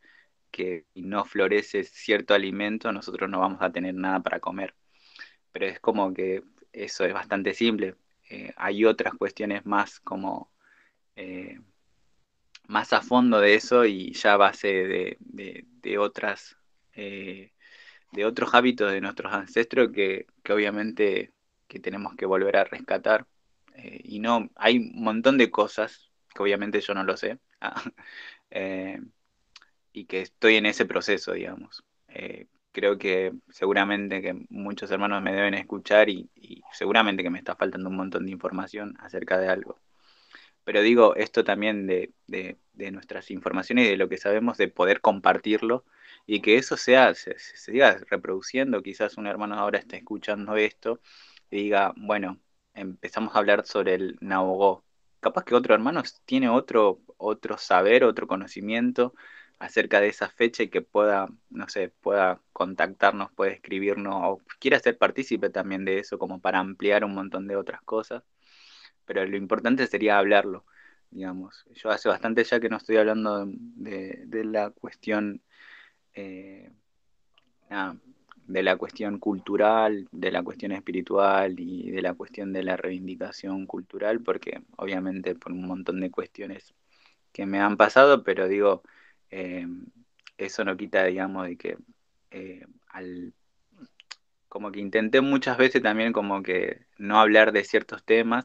que 0.50 0.86
no 0.94 1.24
florece 1.24 1.84
cierto 1.84 2.34
alimento, 2.34 2.92
nosotros 2.92 3.30
no 3.30 3.40
vamos 3.40 3.60
a 3.62 3.72
tener 3.72 3.94
nada 3.94 4.20
para 4.20 4.40
comer. 4.40 4.74
Pero 5.52 5.66
es 5.66 5.80
como 5.80 6.14
que 6.14 6.42
eso 6.72 7.04
es 7.04 7.14
bastante 7.14 7.54
simple. 7.54 7.96
Eh, 8.30 8.52
hay 8.56 8.84
otras 8.84 9.14
cuestiones 9.14 9.66
más 9.66 10.00
como 10.00 10.50
eh, 11.16 11.60
más 12.66 12.92
a 12.92 13.02
fondo 13.02 13.40
de 13.40 13.54
eso 13.54 13.84
y 13.84 14.12
ya 14.14 14.34
a 14.34 14.36
base 14.38 14.68
de, 14.68 15.98
otras 15.98 16.56
de 18.14 18.24
otros 18.24 18.54
hábitos 18.54 18.92
de 18.92 19.00
nuestros 19.00 19.32
ancestros 19.32 19.90
que, 19.92 20.26
obviamente 20.48 21.32
que 21.66 21.80
tenemos 21.80 22.14
que 22.16 22.26
volver 22.26 22.56
a 22.56 22.64
rescatar. 22.64 23.26
Y 23.74 24.18
no, 24.20 24.50
hay 24.56 24.78
un 24.78 25.02
montón 25.02 25.38
de 25.38 25.50
cosas 25.50 26.10
que 26.34 26.42
obviamente 26.42 26.80
yo 26.80 26.94
no 26.94 27.04
lo 27.04 27.16
sé. 27.16 27.38
y 29.92 30.06
que 30.06 30.20
estoy 30.20 30.56
en 30.56 30.66
ese 30.66 30.86
proceso, 30.86 31.32
digamos 31.32 31.84
creo 32.74 32.98
que 32.98 33.32
seguramente 33.50 34.20
que 34.20 34.34
muchos 34.50 34.90
hermanos 34.90 35.22
me 35.22 35.32
deben 35.32 35.54
escuchar 35.54 36.10
y, 36.10 36.28
seguramente 36.72 37.22
que 37.22 37.30
me 37.30 37.38
está 37.38 37.56
faltando 37.56 37.88
un 37.88 37.96
montón 37.96 38.26
de 38.26 38.32
información 38.32 38.96
acerca 39.00 39.38
de 39.38 39.48
algo. 39.48 39.80
Pero 40.64 40.82
digo, 40.82 41.14
esto 41.16 41.44
también 41.44 41.86
de, 41.86 42.12
nuestras 42.92 43.30
informaciones 43.30 43.86
y 43.86 43.90
de 43.90 43.96
lo 43.96 44.08
que 44.08 44.18
sabemos, 44.18 44.58
de 44.58 44.68
poder 44.68 45.00
compartirlo 45.00 45.84
y 46.26 46.40
que 46.40 46.56
eso 46.56 46.76
sea, 46.76 47.14
se, 47.14 47.38
siga 47.38 47.98
reproduciendo. 48.10 48.82
Quizás 48.82 49.16
un 49.18 49.26
hermano 49.26 49.56
ahora 49.56 49.78
está 49.78 49.96
escuchando 49.96 50.56
esto 50.56 51.00
y 51.50 51.64
diga, 51.64 51.92
bueno, 51.96 52.40
empezamos 52.74 53.34
a 53.34 53.38
hablar 53.38 53.66
sobre 53.66 53.94
el 53.94 54.18
Nabogó. 54.20 54.84
Capaz 55.20 55.44
que 55.44 55.54
otro 55.54 55.74
hermano 55.74 56.02
tiene 56.26 56.48
otro, 56.48 57.00
otro 57.16 57.56
saber, 57.58 58.04
otro 58.04 58.26
conocimiento 58.26 59.14
acerca 59.58 60.00
de 60.00 60.08
esa 60.08 60.28
fecha 60.28 60.62
y 60.62 60.68
que 60.68 60.82
pueda, 60.82 61.28
no 61.50 61.68
sé, 61.68 61.90
pueda 62.00 62.40
contactarnos, 62.52 63.32
puede 63.32 63.52
escribirnos 63.54 64.14
o 64.24 64.42
quiera 64.58 64.78
ser 64.80 64.98
partícipe 64.98 65.48
también 65.50 65.84
de 65.84 66.00
eso 66.00 66.18
como 66.18 66.40
para 66.40 66.58
ampliar 66.58 67.04
un 67.04 67.14
montón 67.14 67.46
de 67.48 67.56
otras 67.56 67.80
cosas. 67.82 68.22
Pero 69.06 69.24
lo 69.26 69.36
importante 69.36 69.86
sería 69.86 70.18
hablarlo, 70.18 70.64
digamos. 71.10 71.64
Yo 71.74 71.90
hace 71.90 72.08
bastante 72.08 72.44
ya 72.44 72.60
que 72.60 72.68
no 72.68 72.76
estoy 72.76 72.96
hablando 72.96 73.46
de, 73.46 74.44
la 74.44 74.70
cuestión... 74.70 75.42
Eh, 76.14 76.70
de 78.46 78.62
la 78.62 78.76
cuestión 78.76 79.18
cultural, 79.18 80.08
de 80.12 80.30
la 80.30 80.42
cuestión 80.42 80.72
espiritual 80.72 81.58
y 81.58 81.90
de 81.90 82.02
la 82.02 82.14
cuestión 82.14 82.52
de 82.52 82.62
la 82.62 82.76
reivindicación 82.76 83.66
cultural, 83.66 84.20
porque 84.20 84.62
obviamente 84.76 85.34
por 85.34 85.52
un 85.52 85.66
montón 85.66 86.00
de 86.00 86.10
cuestiones 86.10 86.74
que 87.32 87.46
me 87.46 87.60
han 87.60 87.76
pasado, 87.76 88.22
pero 88.22 88.48
digo, 88.48 88.82
eh, 89.30 89.66
eso 90.38 90.64
no 90.64 90.76
quita, 90.76 91.04
digamos, 91.04 91.46
de 91.46 91.56
que 91.56 91.78
eh, 92.30 92.66
al, 92.88 93.32
como 94.48 94.70
que 94.70 94.80
intenté 94.80 95.20
muchas 95.20 95.58
veces 95.58 95.82
también 95.82 96.12
como 96.12 96.42
que 96.42 96.82
no 96.98 97.18
hablar 97.18 97.52
de 97.52 97.64
ciertos 97.64 98.04
temas, 98.04 98.44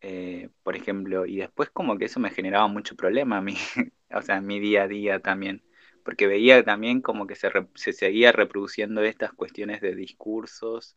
eh, 0.00 0.48
por 0.62 0.76
ejemplo, 0.76 1.26
y 1.26 1.36
después 1.36 1.70
como 1.70 1.98
que 1.98 2.06
eso 2.06 2.20
me 2.20 2.30
generaba 2.30 2.68
mucho 2.68 2.96
problema 2.96 3.38
a 3.38 3.40
mí, 3.40 3.56
o 4.10 4.22
sea, 4.22 4.38
en 4.38 4.46
mi 4.46 4.60
día 4.60 4.84
a 4.84 4.88
día 4.88 5.20
también, 5.20 5.62
porque 6.08 6.26
veía 6.26 6.64
también 6.64 7.02
como 7.02 7.26
que 7.26 7.34
se, 7.34 7.50
se 7.74 7.92
seguía 7.92 8.32
reproduciendo 8.32 9.02
estas 9.02 9.30
cuestiones 9.34 9.82
de 9.82 9.94
discursos 9.94 10.96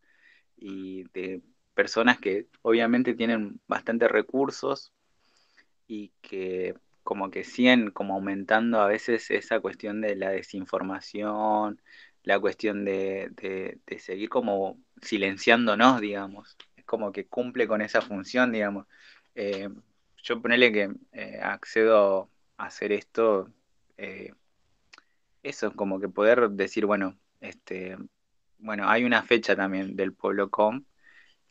y 0.56 1.04
de 1.12 1.42
personas 1.74 2.18
que 2.18 2.46
obviamente 2.62 3.12
tienen 3.12 3.60
bastantes 3.68 4.10
recursos 4.10 4.90
y 5.86 6.12
que 6.22 6.76
como 7.02 7.30
que 7.30 7.44
siguen 7.44 7.90
como 7.90 8.14
aumentando 8.14 8.80
a 8.80 8.86
veces 8.86 9.30
esa 9.30 9.60
cuestión 9.60 10.00
de 10.00 10.16
la 10.16 10.30
desinformación, 10.30 11.82
la 12.22 12.40
cuestión 12.40 12.86
de, 12.86 13.78
seguir 13.98 14.30
como 14.30 14.78
silenciándonos, 15.02 16.00
digamos. 16.00 16.56
Es 16.74 16.86
como 16.86 17.12
que 17.12 17.26
cumple 17.26 17.68
con 17.68 17.82
esa 17.82 18.00
función, 18.00 18.50
digamos. 18.50 18.86
Eh, 19.34 19.68
yo 20.22 20.40
ponele 20.40 20.72
que 20.72 20.90
eh, 21.12 21.38
accedo 21.42 22.30
a 22.56 22.64
hacer 22.64 22.92
esto, 22.92 23.50
eh, 23.98 24.32
eso, 25.42 25.72
como 25.74 26.00
que 26.00 26.08
poder 26.08 26.50
decir, 26.50 26.86
bueno, 26.86 27.18
este, 27.40 27.96
bueno, 28.58 28.88
hay 28.88 29.04
una 29.04 29.22
fecha 29.22 29.56
también 29.56 29.96
del 29.96 30.12
pueblo 30.14 30.50
com 30.50 30.84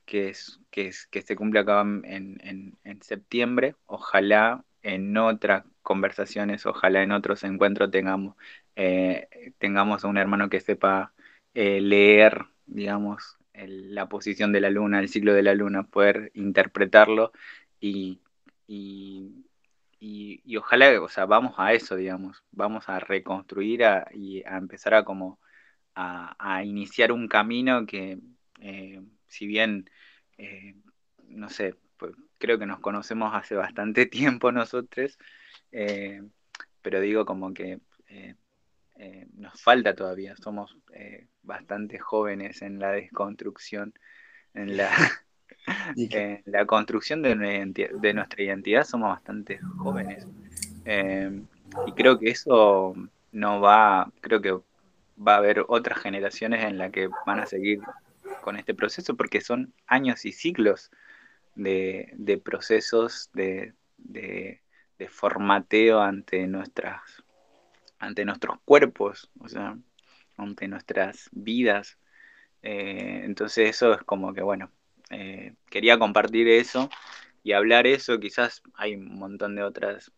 que 0.06 0.30
es 0.30 0.60
que, 0.72 0.88
es, 0.88 1.08
que 1.08 1.22
se 1.22 1.36
cumple 1.36 1.62
acá 1.62 1.82
en, 1.82 2.78
en 2.84 3.02
septiembre. 3.02 3.76
Ojalá 3.86 4.66
en 4.84 5.16
otras 5.18 5.66
conversaciones, 5.82 6.66
ojalá 6.66 7.04
en 7.04 7.12
otros 7.12 7.44
encuentros 7.44 7.92
tengamos, 7.92 8.36
eh, 8.76 9.54
tengamos 9.58 10.04
a 10.04 10.08
un 10.08 10.18
hermano 10.18 10.50
que 10.50 10.60
sepa 10.60 11.14
eh, 11.54 11.82
leer, 11.82 12.46
digamos, 12.66 13.38
la 13.54 14.08
posición 14.10 14.52
de 14.52 14.62
la 14.62 14.70
luna, 14.70 15.00
el 15.00 15.10
ciclo 15.10 15.34
de 15.34 15.44
la 15.44 15.54
luna, 15.54 15.84
poder 15.84 16.32
interpretarlo 16.34 17.32
y, 17.80 18.20
ojalá, 20.58 21.02
o 21.02 21.08
sea, 21.08 21.26
vamos 21.26 21.54
a 21.58 21.74
eso, 21.74 21.96
digamos, 21.96 22.44
vamos 22.52 22.90
a 22.90 23.00
reconstruir 23.00 23.82
y 24.14 24.44
a 24.44 24.58
empezar 24.58 24.94
a 24.96 25.04
como 25.06 25.40
a, 25.96 26.64
iniciar 26.64 27.12
un 27.12 27.28
camino 27.28 27.86
que, 27.86 28.20
eh, 28.60 29.02
si 29.28 29.48
bien, 29.48 29.90
no 31.28 31.50
sé, 31.50 31.76
pues, 32.02 32.16
creo 32.40 32.58
que 32.58 32.66
nos 32.66 32.80
conocemos 32.80 33.32
hace 33.36 33.56
bastante 33.56 34.06
tiempo 34.08 34.52
nosotros, 34.52 35.20
eh, 35.72 36.24
pero 36.82 37.00
digo 37.00 37.26
como 37.26 37.54
que 37.54 37.80
eh, 38.08 38.36
eh, 38.96 39.28
nos 39.36 39.62
falta 39.62 39.96
todavía, 39.96 40.36
somos 40.36 40.76
bastante 41.44 42.00
jóvenes 42.00 42.64
en 42.64 42.80
la 42.80 42.92
desconstrucción, 42.92 43.94
en 44.56 44.78
la, 44.78 44.90
la 46.46 46.66
construcción 46.66 47.22
de, 47.22 47.36
nuestra 48.14 48.44
identidad 48.44 48.84
somos 48.84 49.10
bastante 49.10 49.60
jóvenes. 49.78 50.28
y 50.86 51.92
creo 51.94 52.20
que 52.20 52.30
eso 52.30 52.96
no 53.32 53.62
va, 53.62 54.12
creo 54.22 54.42
que 54.42 54.52
va 54.52 55.36
a 55.36 55.38
haber 55.38 55.66
otras 55.68 56.00
generaciones 56.00 56.64
en 56.64 56.78
las 56.78 56.92
que 56.92 57.10
van 57.26 57.40
a 57.40 57.46
seguir 57.46 57.82
con 58.42 58.58
este 58.58 58.74
proceso 58.74 59.16
porque 59.16 59.42
son 59.42 59.74
años 59.88 60.26
y 60.26 60.32
siglos 60.32 60.92
de, 61.56 62.42
procesos 62.44 63.30
de, 63.34 63.74
formateo 65.10 66.00
ante 66.00 66.48
nuestras 66.48 67.02
ante 67.98 68.26
nuestros 68.26 68.60
cuerpos, 68.66 69.30
o 69.40 69.48
sea, 69.48 69.78
ante 70.38 70.68
nuestras 70.68 71.30
vidas. 71.32 72.00
Eh, 72.64 73.22
entonces 73.26 73.70
eso 73.70 73.94
es 73.94 74.02
como 74.04 74.34
que, 74.34 74.42
bueno, 74.42 74.72
eh, 75.12 75.54
quería 75.70 76.00
compartir 76.00 76.48
eso 76.48 76.90
y 77.44 77.52
hablar 77.52 77.86
eso, 77.88 78.20
quizás 78.20 78.62
hay 78.74 78.96
un 78.96 79.20
montón 79.20 79.56
de 79.56 79.64
otras 79.64 80.12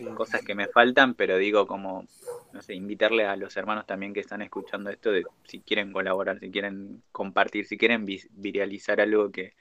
eh, 0.00 0.04
cosas 0.14 0.42
que 0.42 0.54
me 0.54 0.68
faltan, 0.68 1.14
pero 1.14 1.36
digo 1.38 1.66
como, 1.66 2.06
no 2.52 2.62
sé, 2.62 2.74
invitarle 2.74 3.26
a 3.26 3.36
los 3.36 3.56
hermanos 3.56 3.86
también 3.86 4.14
que 4.14 4.20
están 4.20 4.42
escuchando 4.42 4.90
esto, 4.90 5.10
de 5.10 5.24
si 5.44 5.60
quieren 5.60 5.92
colaborar, 5.92 6.38
si 6.38 6.50
quieren 6.50 7.02
compartir, 7.10 7.66
si 7.66 7.76
quieren 7.76 8.06
viralizar 8.30 9.00
algo 9.00 9.30
que, 9.30 9.54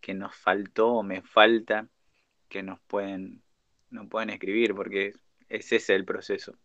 que 0.00 0.14
nos 0.14 0.34
faltó 0.34 0.88
o 0.88 1.02
me 1.02 1.22
falta, 1.22 1.88
que 2.48 2.62
nos 2.62 2.80
pueden, 2.80 3.42
no 3.90 4.08
pueden 4.08 4.30
escribir, 4.30 4.74
porque 4.74 5.12
ese 5.48 5.76
es 5.76 5.88
el 5.90 6.04
proceso. 6.04 6.56